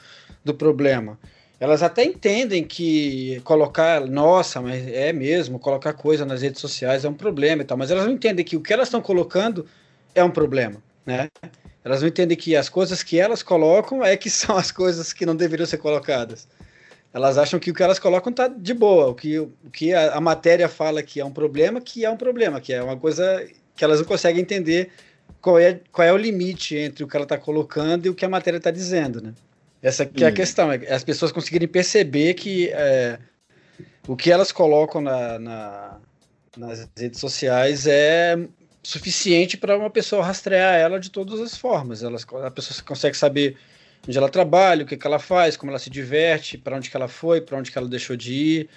[0.45, 1.19] do problema.
[1.61, 7.09] Elas até entendem que colocar, nossa, mas é mesmo, colocar coisa nas redes sociais é
[7.09, 9.67] um problema e tal, mas elas não entendem que o que elas estão colocando
[10.15, 11.29] é um problema, né?
[11.85, 15.27] Elas não entendem que as coisas que elas colocam é que são as coisas que
[15.27, 16.47] não deveriam ser colocadas.
[17.13, 20.15] Elas acham que o que elas colocam tá de boa, o que, o que a,
[20.15, 23.47] a matéria fala que é um problema, que é um problema, que é uma coisa
[23.75, 24.91] que elas não conseguem entender
[25.41, 28.25] qual é, qual é o limite entre o que ela está colocando e o que
[28.25, 29.35] a matéria está dizendo, né?
[29.83, 30.35] Essa que é a Hum.
[30.35, 33.19] questão, é as pessoas conseguirem perceber que é,
[34.07, 36.01] o que elas colocam na, na-
[36.57, 38.37] nas redes sociais é
[38.83, 42.03] suficiente para uma pessoa rastrear ela de todas as formas.
[42.03, 43.57] Ela, a pessoa consegue saber
[44.07, 46.97] onde ela trabalha, o que, que ela faz, como ela se diverte, para onde que
[46.97, 48.69] ela foi, para onde que ela deixou de ir,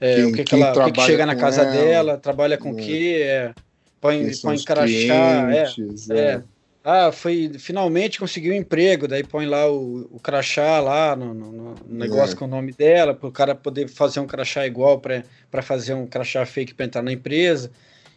[0.00, 2.56] é, Quem- o que, que, ela, o que, que chega na casa ela, dela, trabalha
[2.56, 2.82] com o né?
[2.82, 3.54] quê, é,
[4.00, 6.42] põe, põe crachá, é, clientes, é.
[6.84, 11.52] Ah, foi finalmente conseguiu um emprego, daí põe lá o, o crachá lá no, no-
[11.52, 12.38] no negócio É.
[12.38, 16.06] com o nome dela, para o cara poder fazer um crachá igual para fazer um
[16.06, 17.70] crachá fake para entrar na empresa.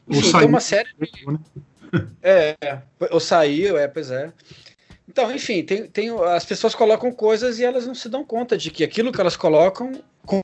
[0.10, 1.38] Enfim, tem uma série né?
[2.22, 2.56] é,
[3.10, 4.32] ou saiu, é, pois é.
[5.12, 8.72] Então, enfim, tem, tem, as pessoas colocam coisas e elas não se dão conta de
[8.72, 9.92] que aquilo que elas colocam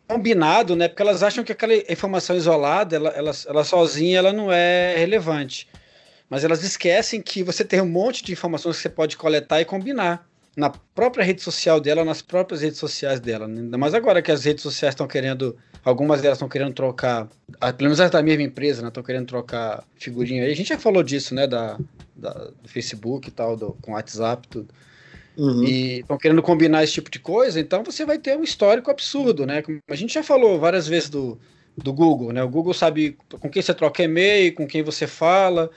[0.06, 0.90] combinado, né?
[0.90, 5.70] Porque elas acham que aquela informação isolada, ela, ela, ela sozinha, ela não é relevante.
[6.30, 9.66] Mas elas esquecem que você tem um monte de informações que você pode coletar e
[9.66, 10.27] combinar
[10.58, 13.48] na própria rede social dela, nas próprias redes sociais dela.
[13.48, 13.62] né?
[13.62, 17.30] Ainda mais agora que as redes sociais estão querendo, algumas delas estão querendo trocar,
[17.62, 18.88] ah, pelo menos as da mesma empresa, né?
[18.88, 20.52] Estão querendo trocar figurinha aí.
[20.52, 21.46] A gente já falou disso, né?
[21.46, 21.78] Da,
[22.16, 24.68] da- do Facebook e tal, do, com WhatsApp, tudo.
[25.38, 25.64] Uhum.
[25.64, 29.46] E estão querendo combinar esse tipo de coisa, então você vai ter um histórico absurdo,
[29.46, 29.62] né?
[29.88, 31.38] A gente já falou várias vezes do,
[31.78, 32.42] do Google, né?
[32.44, 35.70] O Google sabe com quem você troca e-mail, com quem você fala,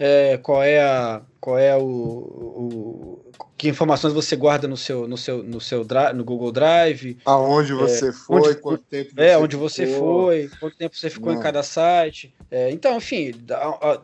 [0.00, 5.18] é, qual é a qual é o, o- que informações você guarda no seu no
[5.18, 5.84] seu no seu
[6.14, 10.24] no Google Drive, Aonde você foi, onde- quanto tempo é onde você ficou.
[10.24, 11.42] foi, quanto tempo você ficou em Não.
[11.42, 14.00] cada site, É, então enfim a, a-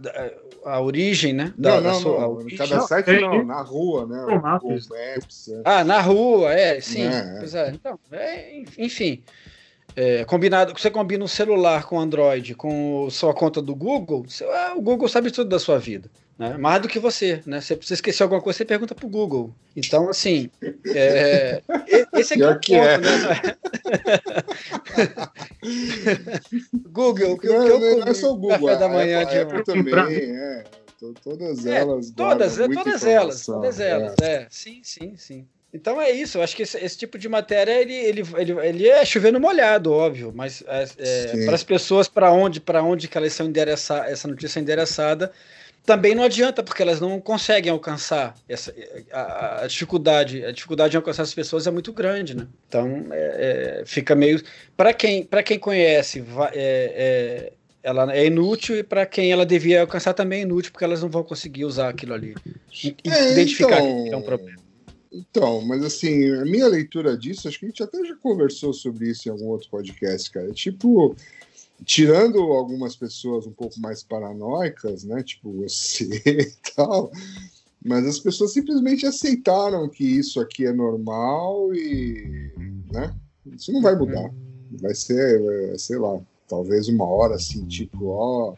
[0.67, 1.55] a- origem, né?
[1.57, 2.33] Não, da- da não, sua- a não.
[2.35, 4.21] origem- Cada Não, site não, na rua, né?
[4.27, 4.91] Google Maps.
[5.49, 5.63] é.
[5.65, 7.03] Ah, na rua, é, sim.
[7.03, 7.37] É, é.
[7.39, 7.71] Pois é.
[7.71, 9.23] Então, é, enfim.
[9.97, 14.75] É, combinado, você combina um celular com Android com sua conta do Google, você- ah,
[14.77, 16.11] o Google sabe tudo da sua vida.
[16.39, 16.55] Né?
[16.59, 17.63] Mais do que você, né?
[17.63, 19.55] Se você esquecer alguma coisa, você pergunta pro Google.
[19.75, 20.51] Então, assim,
[20.95, 21.63] é,
[22.13, 22.99] esse aqui é o Pior que é.
[22.99, 23.57] ponto, né?
[26.93, 28.89] Google, o que, o Não, eu não, não comi é só o Google, café da
[28.89, 29.95] manhã de Apple também,
[30.37, 30.65] é.
[30.99, 33.91] To- Todas É, elas Todas, é, todas elas, todas é.
[33.91, 34.47] elas, é.
[34.51, 35.47] Sim, sim, sim.
[35.77, 38.89] Então é isso, eu acho que esse, esse tipo de matéria ele, ele, ele, ele
[38.89, 41.45] é chovendo molhado, óbvio, mas é, Sim.
[41.45, 45.31] para as pessoas para onde para onde que elas são endereçar essa notícia é endereçada
[45.87, 48.75] também não adianta porque elas não conseguem alcançar essa
[49.13, 52.47] a, a dificuldade a dificuldade de alcançar as pessoas é muito grande, né?
[52.69, 54.43] Então é, é, fica meio
[54.77, 60.13] para quem quem conhece é, é, ela é inútil e para quem ela devia alcançar
[60.13, 62.35] também é inútil porque elas não vão conseguir usar aquilo ali
[63.07, 64.66] É, identificar então, que é um problema.
[65.13, 69.11] Então, mas assim, a minha leitura disso, acho que a gente até já conversou sobre
[69.11, 70.51] isso em algum outro podcast, cara.
[70.51, 71.17] É Tipo,
[71.85, 75.23] tirando algumas pessoas um pouco mais paranoicas, né?
[75.23, 77.11] Tipo você e tal,
[77.85, 82.53] mas as pessoas simplesmente aceitaram que isso aqui é normal e,
[82.93, 83.15] né?
[83.47, 84.31] Isso não vai mudar.
[84.81, 88.55] Vai ser, é, sei lá, talvez uma hora assim, tipo, ó,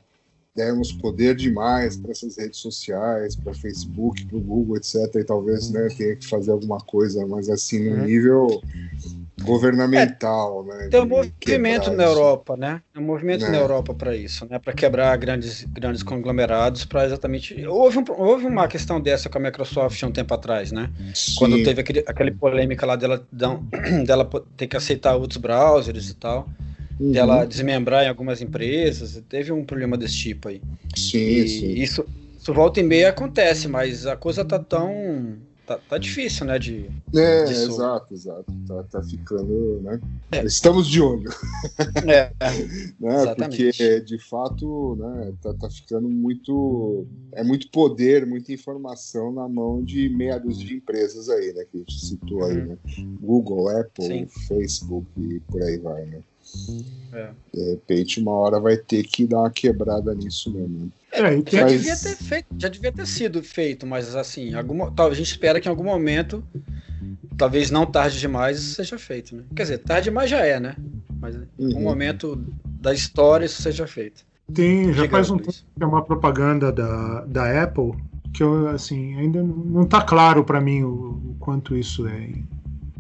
[0.59, 4.95] demos poder demais para essas redes sociais, para Facebook, para o Google, etc.
[5.15, 8.05] E talvez né, tenha que fazer alguma coisa, mas assim, no Uhum.
[8.05, 8.63] nível
[9.41, 10.89] governamental, né?
[10.91, 12.13] Tem um movimento na isso.
[12.13, 12.83] Europa, né?
[12.93, 13.51] Tem um movimento Né.
[13.51, 14.59] na Europa para isso, né?
[14.59, 17.65] Para quebrar grandes, grandes conglomerados, para exatamente.
[17.67, 20.91] Houve, um, houve uma questão dessa com a Microsoft há um tempo atrás, né?
[21.39, 21.63] Quando Sim.
[21.63, 23.25] teve aquele, aquele polêmica lá dela,
[24.05, 26.49] dela ter que aceitar outros browsers e tal,
[27.01, 27.13] Uhum.
[27.13, 30.61] dela desmembrar em algumas empresas, teve um problema desse tipo aí.
[30.97, 31.73] Sim, E sim.
[31.75, 32.05] isso,
[32.41, 35.37] isso volta e meia acontece, mas a coisa tá tão.
[35.67, 36.59] tá, tá difícil, né?
[36.59, 37.71] De, É, disso.
[37.73, 38.53] exato, exato.
[38.67, 40.01] Tá, tá ficando, né?
[40.33, 40.45] É.
[40.45, 41.31] Estamos de olho,
[42.09, 42.33] é,
[42.99, 43.15] né?
[43.23, 43.65] Exatamente.
[43.67, 45.33] Porque de fato, né?
[45.43, 50.75] Tá, tá ficando muito, é muito poder, muita informação na mão de meia dúzia de
[50.75, 51.65] empresas aí, né?
[51.71, 52.67] Que a gente citou aí, Uhum.
[52.67, 52.77] né?
[53.21, 54.27] Google, Apple, Sim.
[54.49, 56.19] Facebook e por aí vai, né?
[57.13, 57.31] É.
[57.55, 60.91] De repente, uma hora vai ter que dar uma quebrada nisso mesmo.
[61.11, 65.11] É, Já Mas- devia ter feito, já devia ter sido feito, mas assim, alguma, tal-
[65.11, 66.45] a gente espera que em algum momento,
[67.37, 69.43] talvez não tarde demais, isso seja feito, né?
[69.55, 70.77] Quer dizer, tarde demais já é, né?
[71.21, 71.83] Mas em algum Uhum.
[71.83, 74.27] momento da história isso seja feito.
[74.53, 77.93] tem já Diga, faz um tempo que é uma propaganda da, da Apple
[78.33, 80.91] que eu, assim, ainda não- está claro para mim o,
[81.33, 82.31] o quanto isso é,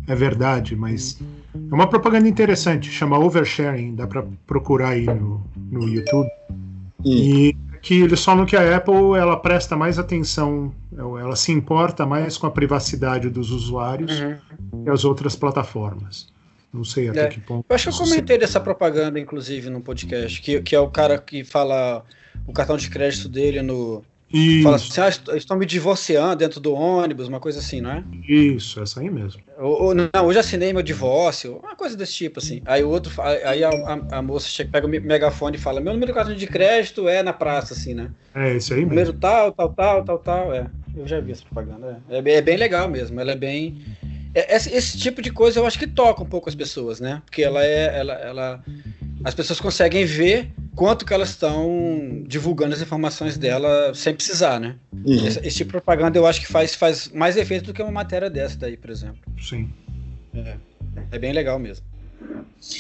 [0.06, 1.18] é verdade, mas
[1.54, 6.28] é uma propaganda interessante, chama Oversharing, dá para procurar aí no, no YouTube.
[7.04, 12.36] E que eles falam que a Apple ela presta mais atenção, ela se importa mais
[12.36, 14.12] com a privacidade dos usuários
[14.84, 16.32] que as outras plataformas.
[16.72, 17.26] Não sei até É.
[17.28, 17.64] que ponto.
[17.68, 21.18] Eu acho que eu comentei dessa propaganda, inclusive, no podcast, que, que é o cara
[21.18, 22.04] que fala
[22.46, 26.60] o cartão de crédito dele no, Isso, Fala assim, ah, est- estão me divorciando dentro
[26.60, 28.04] do ônibus, uma coisa assim, não é?
[28.28, 29.40] isso, essa aí mesmo.
[29.58, 32.60] Ou, ou, não, hoje assinei meu divórcio, uma coisa desse tipo, assim.
[32.66, 35.80] Aí o outro, aí a, a- a moça chega, pega o me- megafone e fala,
[35.80, 38.10] meu número de cartão de crédito é na praça, assim, né?
[38.34, 39.20] É isso aí Número mesmo.
[39.20, 40.66] tal, tal, tal, tal, tal, é.
[40.94, 42.18] Eu já vi essa propaganda, é.
[42.18, 43.78] É, bem- é bem legal mesmo, ela é bem...
[44.34, 47.22] é- esse, esse tipo de coisa eu acho que toca um pouco as pessoas, né?
[47.24, 48.64] Porque ela é, ela, ela...
[49.24, 54.78] As pessoas conseguem ver quanto que elas estão divulgando as informações dela sem precisar, né?
[54.92, 55.26] Uhum.
[55.26, 57.90] Esse, esse tipo de propaganda eu acho que faz, faz mais efeito do que uma
[57.90, 59.20] matéria dessa daí, por exemplo.
[59.42, 59.68] Sim.
[61.10, 61.84] É bem legal mesmo.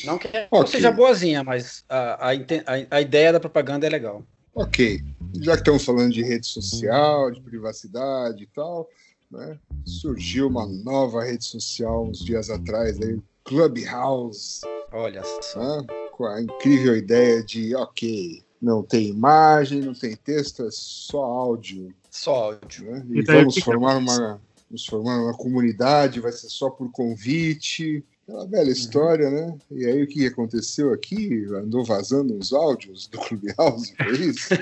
[0.04, 0.68] Não que não Ok.
[0.70, 4.22] seja boazinha, mas a, a- a ideia da propaganda é legal.
[4.54, 5.00] Ok.
[5.40, 8.88] Já que estamos falando de rede social, de privacidade e tal,
[9.28, 9.58] né?
[9.84, 14.60] Surgiu uma nova rede social uns dias atrás aí, Clubhouse,
[14.92, 15.80] Olha só.
[15.80, 15.86] né?
[16.18, 21.94] Com a incrível ideia de, ok, não tem imagem, não tem texto, é só áudio.
[22.10, 22.90] Só áudio.
[22.90, 23.06] Né?
[23.10, 26.90] E E daí, vamos que formar uma, vamos formar uma comunidade, vai ser só por
[26.90, 28.04] convite.
[28.26, 29.56] Aquela velha história, né?
[29.70, 31.46] E aí o que aconteceu aqui?
[31.54, 34.48] Andou vazando uns áudios do Clubhouse, foi isso?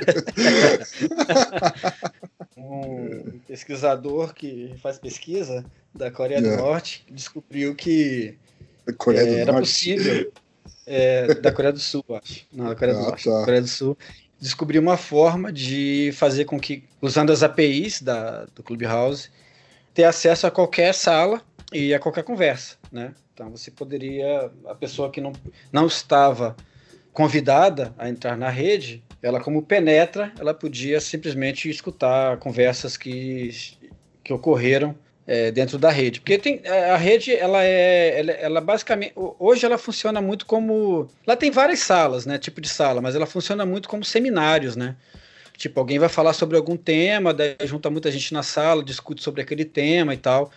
[2.58, 5.64] Um pesquisador que faz pesquisa
[5.94, 6.40] da Coreia É.
[6.40, 8.34] do Norte descobriu que
[8.98, 9.66] Coreia é, do era Norte.
[9.68, 10.32] possível.
[10.86, 12.46] É, da Coreia do Sul, acho.
[12.52, 13.24] Não, da Coreia do Ah, Norte.
[13.24, 13.38] tá.
[13.38, 13.98] Da Coreia do Sul.
[14.38, 19.30] Descobriu uma forma de fazer com que, usando as APIs da, do Clubhouse,
[19.94, 23.14] ter acesso a qualquer sala e a qualquer conversa, né?
[23.32, 25.32] Então você poderia, a pessoa que não,
[25.72, 26.54] não estava
[27.12, 33.50] convidada a entrar na rede, ela como penetra, ela podia simplesmente escutar conversas que,
[34.22, 34.94] que ocorreram
[35.26, 36.20] é, dentro da rede.
[36.20, 41.08] Porque tem, a rede, ela é, ela, ela basicamente, ho- hoje ela funciona muito como,
[41.26, 44.96] ela tem várias salas, né, tipo de sala, mas ela funciona muito como seminários, né?
[45.56, 49.40] Tipo, alguém vai falar sobre algum tema, daí junta muita gente na sala, discute sobre
[49.42, 50.50] aquele tema e tal.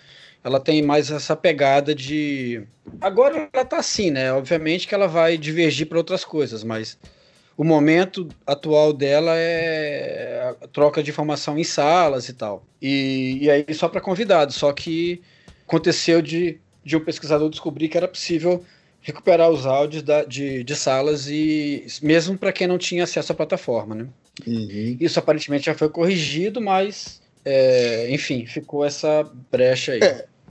[0.44, 2.64] Ela tem mais essa pegada de.
[3.02, 4.32] Agora ela tá assim, né?
[4.34, 6.98] Obviamente que ela vai divergir para outras coisas, mas
[7.60, 12.64] o momento atual dela é a troca de informação em salas e tal.
[12.82, 14.56] E, e aí só para convidados.
[14.56, 15.22] Só que
[15.68, 18.64] aconteceu de, de um pesquisador descobrir que era possível
[19.02, 23.36] recuperar os áudios da- de, de salas e mesmo para quem não tinha acesso à
[23.36, 24.08] plataforma, né?
[24.48, 24.96] Uhum.
[24.98, 30.00] Isso aparentemente já foi corrigido, mas é, enfim, ficou essa brecha aí.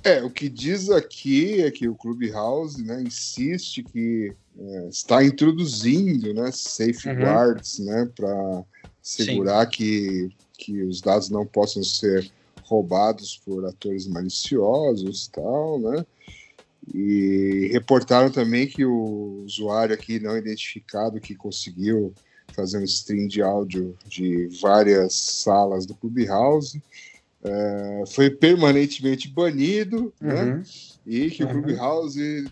[0.05, 6.35] É, o que diz aqui é que o Clubhouse né, insiste que é, está introduzindo
[6.35, 8.65] né, safeguards né, para
[9.01, 12.31] segurar que, que os dados não possam ser
[12.63, 16.05] roubados por atores maliciosos e tal, né?
[16.93, 22.15] E reportaram também que o usuário aqui não identificado que conseguiu
[22.53, 26.83] fazer um stream de áudio de várias salas do Clubhouse
[27.43, 30.63] é, foi permanentemente banido, né?
[31.11, 31.49] E que o.
[31.49, 32.45] Clubhouse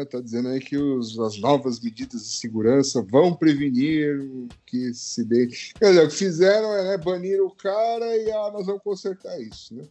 [0.00, 4.20] está dizendo aí que os- as novas medidas de segurança vão prevenir
[4.64, 5.48] que se dê.
[5.48, 9.36] Quer dizer, o que fizeram é né, banir o cara e ah, nós vamos consertar
[9.40, 9.84] isso, né?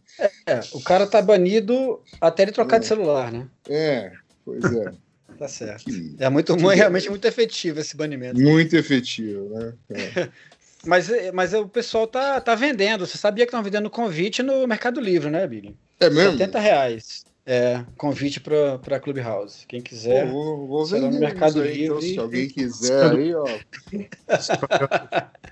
[0.46, 2.78] É, o cara tá banido até ele trocar É.
[2.80, 3.46] de celular, né?
[3.68, 4.10] É,
[4.44, 4.92] pois é.
[5.38, 5.84] Tá certo.
[5.84, 8.40] que- É muito, Que muito realmente muito efetivo esse banimento.
[8.40, 9.74] muito efetivo, né?
[9.90, 10.28] É.
[10.86, 13.06] Mas, mas o pessoal tá, tá vendendo.
[13.06, 15.74] Você sabia que estão vendendo convite no Mercado Livre, né, Billy?
[15.98, 16.32] É mesmo?
[16.32, 17.24] 70 reais.
[17.46, 19.66] É, convite pra, pra Clubhouse.
[19.66, 20.26] Quem quiser.
[20.30, 22.14] Vou, vou será no Mercado aí, então, Livre.
[22.14, 23.44] se alguém quiser aí, ó,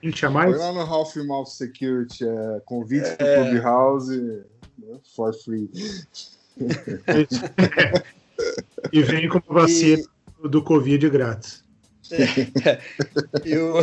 [0.02, 0.58] Gente, Foi mais.
[0.58, 4.18] lá no Half Mouth Security, é, convite pro Clubhouse
[4.78, 5.70] né, for free.
[8.92, 10.02] E vem como vacina
[10.50, 11.62] do Covid grátis.
[13.44, 13.74] E, o,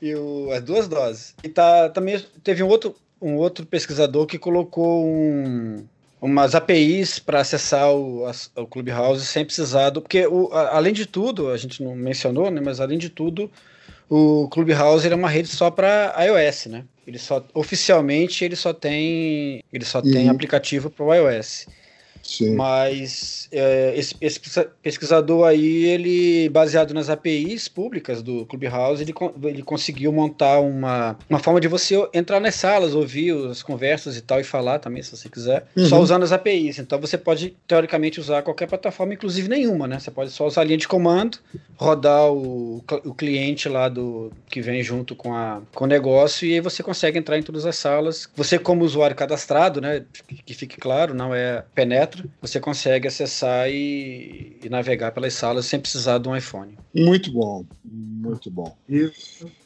[0.00, 1.34] e o- as duas doses.
[1.42, 5.86] E tá, também teve um outro, um outro pesquisador que colocou um,
[6.20, 8.24] umas APIs para acessar o,
[8.56, 10.02] o Clubhouse sem precisar do.
[10.02, 12.60] Porque, o, a- além de tudo, a gente não mencionou, né?
[12.60, 13.50] Mas além de tudo,
[14.08, 16.84] o Clubhouse é uma rede só para iOS, né?
[17.06, 20.30] Ele só oficialmente ele só tem ele só tem Uhum.
[20.30, 21.66] aplicativo para o iOS.
[22.22, 22.54] Sim.
[22.54, 24.40] Mas é, esse, esse
[24.82, 29.14] pesquisador aí, ele, baseado nas APIs públicas do Clubhouse, ele,
[29.44, 34.20] ele conseguiu montar uma, uma forma de você entrar nas salas, ouvir as conversas e
[34.20, 36.02] tal, e falar também, se você quiser, só Uhum.
[36.02, 36.78] usando as APIs.
[36.78, 39.98] Então você pode, teoricamente, usar qualquer plataforma, inclusive nenhuma, né?
[39.98, 41.38] Você pode só usar a linha de comando,
[41.76, 46.54] rodar o, o cliente lá do que vem junto com, a, com o negócio, e
[46.54, 48.28] aí você consegue entrar em todas as salas.
[48.36, 50.04] Você, como usuário cadastrado, né?
[50.28, 52.09] Que, que fique claro, não é penetra,
[52.40, 56.76] você consegue acessar e, e navegar pelas salas sem precisar de um iPhone.
[56.94, 57.64] Muito bom.
[57.84, 58.76] Muito bom.
[58.88, 59.10] E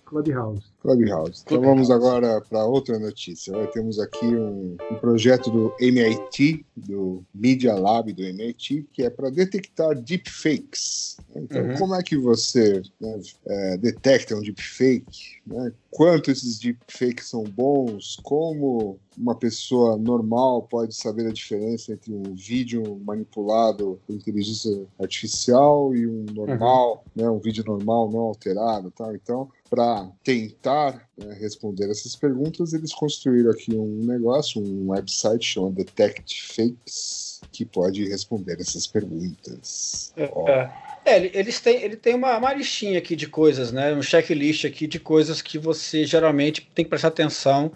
[0.05, 0.74] Clubhouse.
[0.85, 1.43] Clubhouse.
[1.47, 3.53] Então vamos agora para outra notícia.
[3.55, 9.09] Nós temos aqui um, um projeto do MIT, do Media Lab do MIT, que é
[9.09, 11.17] para detectar deepfakes.
[11.35, 11.75] Então, Uhum.
[11.79, 15.41] como é que você né, é, detecta um deepfake?
[15.47, 15.73] né?
[15.91, 18.17] Quanto esses deepfakes são bons?
[18.23, 25.95] Como uma pessoa normal pode saber a diferença entre um vídeo manipulado por inteligência artificial
[25.95, 29.15] e um normal, né, um vídeo normal não alterado, tal.
[29.15, 35.75] Então, para tentar né, responder essas perguntas, eles construíram aqui um negócio, um website chamado
[35.75, 40.13] Detect Fakes, que pode responder essas perguntas.
[40.33, 43.93] Ó, É, É, ele- eles têm, ele tem uma, uma listinha aqui de coisas, né?
[43.95, 47.71] Um checklist aqui de coisas que você geralmente tem que prestar atenção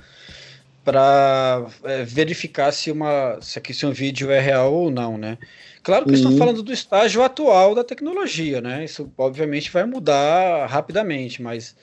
[0.89, 1.67] para
[2.07, 5.39] verificar se, uma, se, aqui, se um vídeo é real ou não, né?
[5.83, 6.33] Claro que eu estou Uhum.
[6.33, 8.85] falando do estágio atual da tecnologia, né?
[8.85, 11.77] Isso obviamente vai mudar rapidamente, mas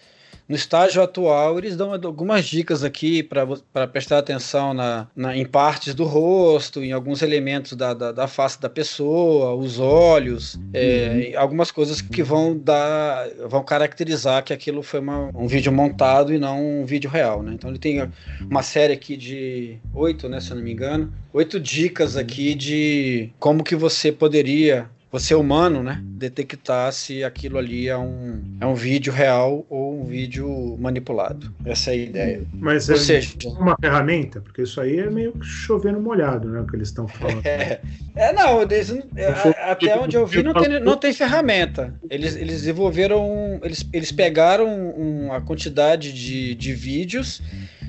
[0.47, 5.95] no estágio atual eles dão algumas dicas aqui para prestar atenção na, na- em partes
[5.95, 11.35] do rosto, em alguns elementos da, da, da face da pessoa, os olhos, é, e
[11.35, 16.37] algumas coisas que vão dar, vão caracterizar que aquilo foi uma- um vídeo montado e
[16.37, 17.53] não um vídeo real, né?
[17.53, 18.07] Então ele tem
[18.49, 23.29] uma série aqui de oito, né, se eu não me engano, oito dicas aqui de
[23.39, 28.75] como que você poderia você humano, né, detectar se aquilo ali é um, é um
[28.75, 31.53] vídeo real ou um vídeo manipulado.
[31.65, 32.41] Essa é a ideia.
[32.53, 36.59] Mas Ou é seja, uma ferramenta, porque isso aí é meio que chovendo molhado, né?
[36.59, 37.45] O que eles estão falando.
[37.45, 37.79] É,
[38.13, 39.27] é, não, eles, é,
[39.71, 41.95] até onde eu vi não tem, não tem ferramenta.
[42.09, 47.41] Eles, eles desenvolveram, eles, eles pegaram um- a quantidade de, de vídeos,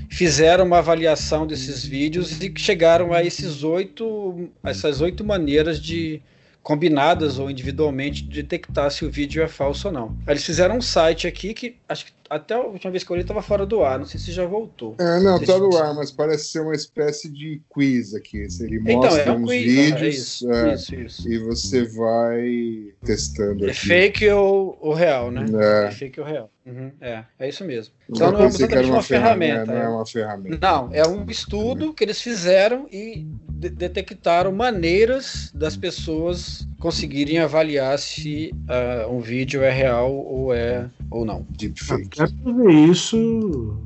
[0.09, 6.23] fizeram uma avaliação desses vídeos e chegaram a esses oito, essas oito maneiras de
[6.67, 10.17] combinadas ou individualmente de detectar se o vídeo é falso ou não.
[10.27, 13.23] Eles fizeram um site aqui que acho que até a última vez que eu olhei
[13.25, 14.95] estava fora do ar, não sei se já voltou.
[14.99, 18.49] É, não, tá eu- no ar, mas parece ser uma espécie de quiz aqui.
[18.51, 21.29] Se Ele Então, mostra é um uns quiz, vídeos é isso, é, isso, isso.
[21.33, 23.81] e você vai testando É aqui.
[23.87, 25.47] fake ou, ou real, né?
[25.85, 25.87] É.
[25.87, 26.51] É fake ou real.
[26.65, 27.95] Uhum, é, é isso mesmo.
[28.11, 29.67] Então não é exatamente uma ferramenta.
[29.67, 30.59] Não é é- uma ferramenta.
[30.61, 37.97] Não, é um estudo que eles fizeram e de- detectaram maneiras das pessoas conseguirem avaliar
[37.99, 41.47] se ah, um vídeo é real ou é ou não.
[41.49, 42.09] Ah, Deepfake.
[42.11, 43.79] Quero ver isso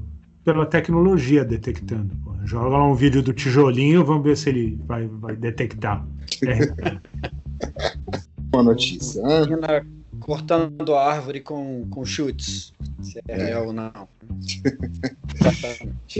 [0.45, 2.14] pela tecnologia detectando.
[2.25, 2.31] pô.
[2.45, 6.05] Joga lá um vídeo do tijolinho, vamos ver se ele vai, vai detectar.
[6.47, 6.99] É,
[8.53, 9.23] Uma notícia.
[9.23, 9.41] né?
[9.43, 9.87] Menina
[10.21, 13.45] cortando a árvore com, com chutes, se é, É.
[13.47, 13.93] real ou não.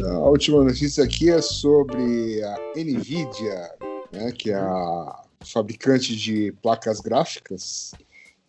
[0.05, 3.71] A última notícia aqui é sobre a Nvidia,
[4.13, 7.93] né, que é a fabricante de placas gráficas,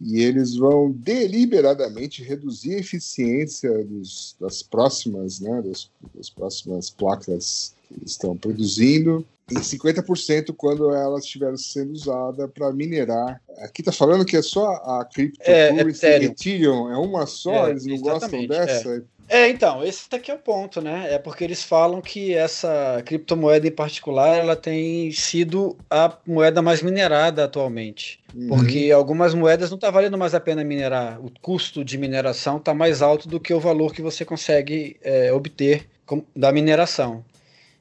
[0.03, 7.73] e eles vão deliberadamente reduzir a eficiência dos- das próximas, né, das, das próximas placas
[7.87, 13.41] que eles estão produzindo em 50% quando elas estiverem sendo usadas para minerar.
[13.59, 16.31] Aqui está falando que é só a cryptocurrency É, Ethereum.
[16.31, 18.89] Ethereum, é uma só, É, eles não gostam exatamente, dessa.
[18.95, 19.01] É,
[19.49, 21.13] então, esse aqui é o ponto, né?
[21.13, 26.81] É porque eles falam que essa criptomoeda em particular, ela tem sido a moeda mais
[26.81, 28.19] minerada atualmente.
[28.35, 28.49] Uhum.
[28.49, 31.17] Porque algumas moedas não está valendo mais a pena minerar.
[31.23, 35.31] O custo de mineração está mais alto do que o valor que você consegue é,
[35.31, 35.87] obter
[36.35, 37.23] da mineração.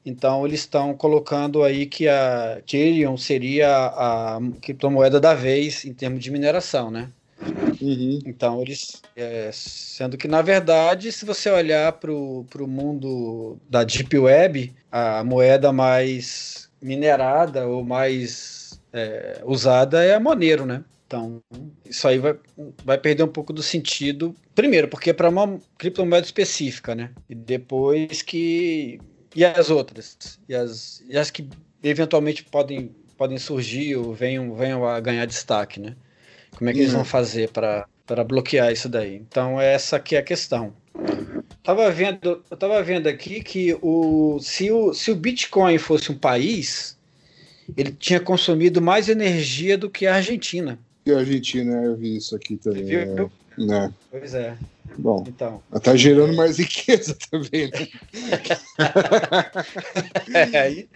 [0.05, 6.23] Então eles estão colocando aí que a Ethereum seria a criptomoeda da vez em termos
[6.23, 7.09] de mineração, né?
[7.81, 8.19] Uhum.
[8.25, 9.01] Então, eles.
[9.15, 15.23] é, sendo que, na verdade, se você olhar para o mundo da Deep Web, a
[15.23, 20.83] moeda mais minerada ou mais é, usada é a Monero, né?
[21.07, 21.41] Então,
[21.85, 22.37] isso aí vai,
[22.85, 24.33] vai perder um pouco do sentido.
[24.55, 27.11] Primeiro, porque é para uma criptomoeda específica, né?
[27.29, 28.99] E depois que.
[29.35, 30.39] E as outras?
[30.47, 31.49] E as, e as que
[31.83, 35.95] eventualmente podem, podem surgir ou venham, venham a ganhar destaque, né?
[36.55, 36.97] Como é que eles Uhum.
[36.97, 37.87] vão fazer para
[38.27, 39.15] bloquear isso daí?
[39.15, 40.73] Então, essa que é a questão.
[41.63, 46.17] Tava vendo, eu tava vendo aqui que o, se, o, se o Bitcoin fosse um
[46.17, 46.97] país,
[47.77, 50.79] ele tinha consumido mais energia do que a Argentina.
[51.05, 52.83] E a Argentina, eu vi isso aqui também.
[52.85, 53.31] Viu?
[53.65, 53.93] Né?
[54.09, 54.57] Pois é.
[54.97, 55.63] Bom, Então.
[55.81, 57.87] tá gerando mais riqueza também, né?
[60.53, 60.89] É, aí,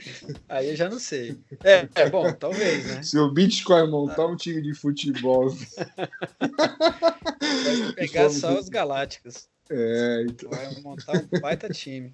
[0.50, 1.38] aí eu já não sei.
[1.64, 3.02] É, é bom, talvez, né?
[3.04, 5.50] Se o Bitcoin montar um time de futebol,
[6.40, 9.48] Vai pegar só os galácticos.
[9.70, 12.14] é, então, Vai montar um baita time.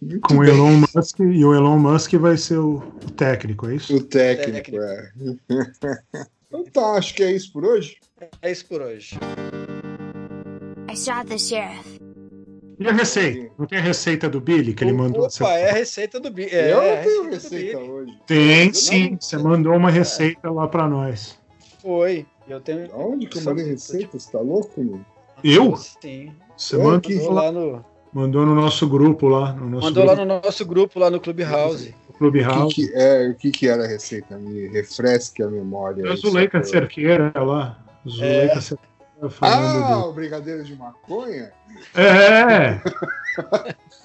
[0.00, 0.44] muito Com o.
[0.44, 2.80] Elon Musk e o Elon Musk vai ser o
[3.16, 3.96] técnico, é isso?
[3.96, 4.82] O técnico, Técnico.
[4.82, 6.24] é.
[6.54, 7.96] Então tá, acho que é isso por hoje.
[8.40, 9.18] É isso por hoje.
[10.88, 12.00] I shot the sheriff.
[12.78, 13.52] E a receita?
[13.58, 15.26] Não tem a receita do Billy que ele mandou?
[15.26, 16.50] Opa, é a receita do Billy.
[16.54, 18.18] É, eu não tenho receita hoje.
[18.28, 19.18] Tem sim.
[19.20, 21.36] Você mandou uma receita lá pra nós.
[21.82, 22.24] Foi.
[22.46, 22.88] Eu tenho.
[22.94, 24.16] Onde que eu mandei receita?
[24.16, 25.00] Você tá louco, meu?
[25.42, 25.76] Eu?
[25.76, 26.32] Sim.
[26.56, 29.52] Você mandou, lá no, mandou no nosso grupo lá.
[29.54, 31.92] No nosso mandou lá grupo, no nosso grupo, lá no Clubhouse.
[32.18, 32.74] Clube O House.
[32.74, 34.36] que, que, é, o que, que era a receita?
[34.38, 36.06] Me refresque a memória.
[36.06, 37.78] A aí, Zuleika eu- Cerqueira lá.
[38.08, 40.08] Zuleika Cerqueira falando Ah, do...
[40.10, 41.52] o brigadeiro de maconha?
[41.94, 42.80] É!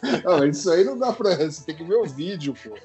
[0.24, 1.36] Não, isso aí não dá pra.
[1.36, 2.70] Você tem que ver o vídeo, pô.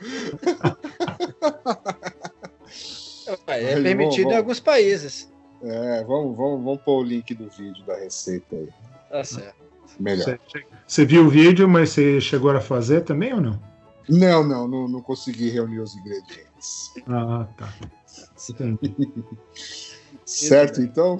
[3.26, 5.32] É Mas permitido vamos, em alguns países.
[5.62, 8.68] É, vamos, vamos, vamos pôr o link do vídeo da receita aí.
[9.10, 9.54] Tá certo.
[9.98, 10.38] Melhor.
[10.46, 13.58] Você, você viu o vídeo, mas você chegou a fazer também ou não?
[14.08, 16.92] Não, não, não, não consegui reunir os ingredientes.
[17.08, 17.72] Ah, tá.
[20.26, 21.18] Certo, então?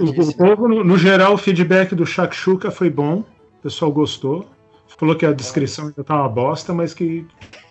[0.00, 3.20] O, o povo, no, no geral, o feedback do Shakshuka foi bom.
[3.20, 4.48] O pessoal gostou.
[4.98, 7.26] Falou que a descrição ainda tá uma bosta, mas que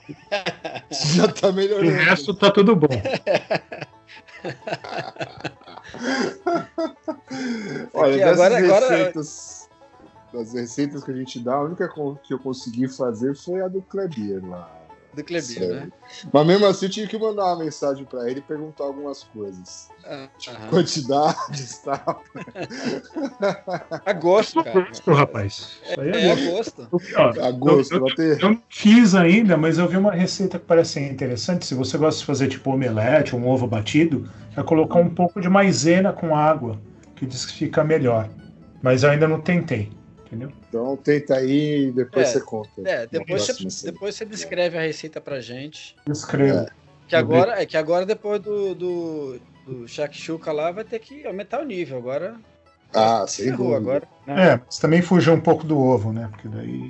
[1.15, 1.91] Já tá o melhorando.
[1.91, 2.87] resto tá tudo bom.
[7.93, 9.66] Olha, Aqui, agora- agora- receitas,
[10.33, 11.89] das receitas que a gente dá, a única
[12.23, 14.73] que eu consegui fazer foi a do Kleber lá.
[15.13, 15.73] Do Sério.
[15.73, 15.89] né?
[16.31, 19.87] Mas mesmo assim eu tive que mandar uma mensagem pra ele e perguntar algumas coisas.
[20.05, 20.69] Ah, aham.
[20.69, 22.23] Quantidades, tal.
[24.05, 24.81] Agosto, cara.
[24.85, 25.79] Gosto, rapaz.
[25.83, 26.87] Isso aí É é agosto.
[27.15, 28.41] Ó, Agosto, eu- vai ter.
[28.43, 31.65] Eu não fiz ainda, mas eu vi uma receita que parece interessante.
[31.65, 35.49] Se você gosta de fazer tipo omelete, um ovo batido, é colocar um pouco de
[35.49, 36.79] maisena com água,
[37.15, 38.29] que diz que fica melhor.
[38.81, 39.91] Mas eu ainda não tentei,
[40.27, 40.51] entendeu?
[40.69, 42.69] Então tenta aí e depois É, você conta.
[42.85, 45.95] É, depois você, depois você descreve a receita pra gente.
[46.09, 46.67] Escreva.
[47.07, 51.61] Que agora, é que agora depois do, do, do shakshuka lá vai ter que aumentar
[51.61, 51.97] o nível.
[51.97, 52.35] Agora.
[52.93, 53.77] Ah, sem dúvida.
[53.77, 54.07] agora.
[54.25, 54.51] né?
[54.53, 56.27] É, mas também fugir um pouco do ovo, né?
[56.31, 56.89] Porque daí.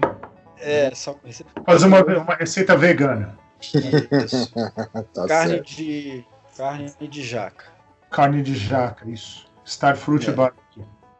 [0.60, 3.38] É, só receita- Fazer uma, uma receita vegana.
[3.62, 4.52] Isso.
[5.14, 5.76] Tá carne certo.
[5.76, 6.24] de
[6.56, 7.66] carne de jaca.
[8.12, 9.46] Carne de jaca, isso.
[9.66, 10.34] Starfruit É.
[10.34, 10.67] Barbecue.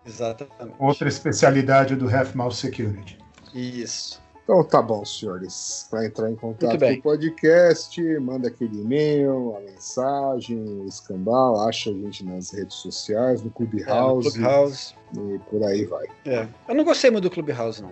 [0.08, 0.76] Exatamente.
[0.80, 3.18] Outra especialidade do Half Mouth Security.
[3.54, 4.22] Isso.
[4.44, 5.88] Então tá bom, senhores.
[5.92, 11.90] Para entrar em contato com o podcast, manda aquele e-mail, a mensagem, o escambau, acha
[11.90, 14.96] a gente nas redes sociais, no É, no Clubhouse Clubhouse.
[15.14, 16.06] e por aí vai.
[16.26, 16.48] É.
[16.70, 17.92] Eu não gostei muito do Clubhouse, não.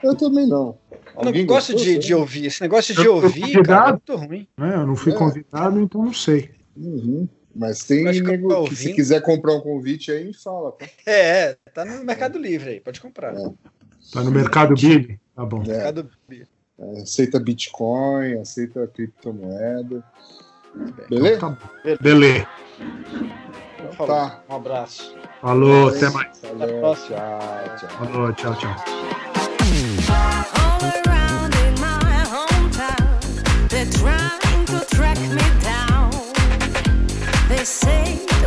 [0.00, 0.78] Eu também não.
[1.16, 2.46] Eu não gosto gostou, de, de ouvir.
[2.46, 4.48] Esse negócio de Eu ouvir, cara, é muito ruim.
[4.56, 4.74] Né?
[4.76, 5.16] Eu não fui É.
[5.16, 6.52] convidado, então não sei.
[6.76, 7.28] Uhum.
[7.58, 10.70] Mas tem nego tá que se quiser comprar um convite aí, me fala.
[10.70, 10.86] Tá?
[11.04, 12.04] É, tá no é.
[12.04, 13.34] Mercado Livre aí, pode comprar.
[13.34, 13.50] É.
[14.12, 15.18] Tá no Mercado Bib?
[15.34, 15.64] Tá bom.
[15.64, 15.66] É.
[15.66, 20.04] Mercado é, Aceita Bitcoin, aceita criptomoeda.
[21.10, 21.36] Beleza?
[21.36, 21.96] Então, tá...
[22.00, 22.46] Beleza.
[23.92, 24.40] Então, tá.
[24.48, 25.16] Um abraço.
[25.40, 26.38] Falou, até mais.
[26.38, 27.18] Falou, até a próxima.
[27.18, 27.88] Tchau, tchau.
[27.88, 28.76] Falou, tchau, tchau.
[30.54, 34.47] All around in my hometown, they're trying.
[37.68, 38.37] say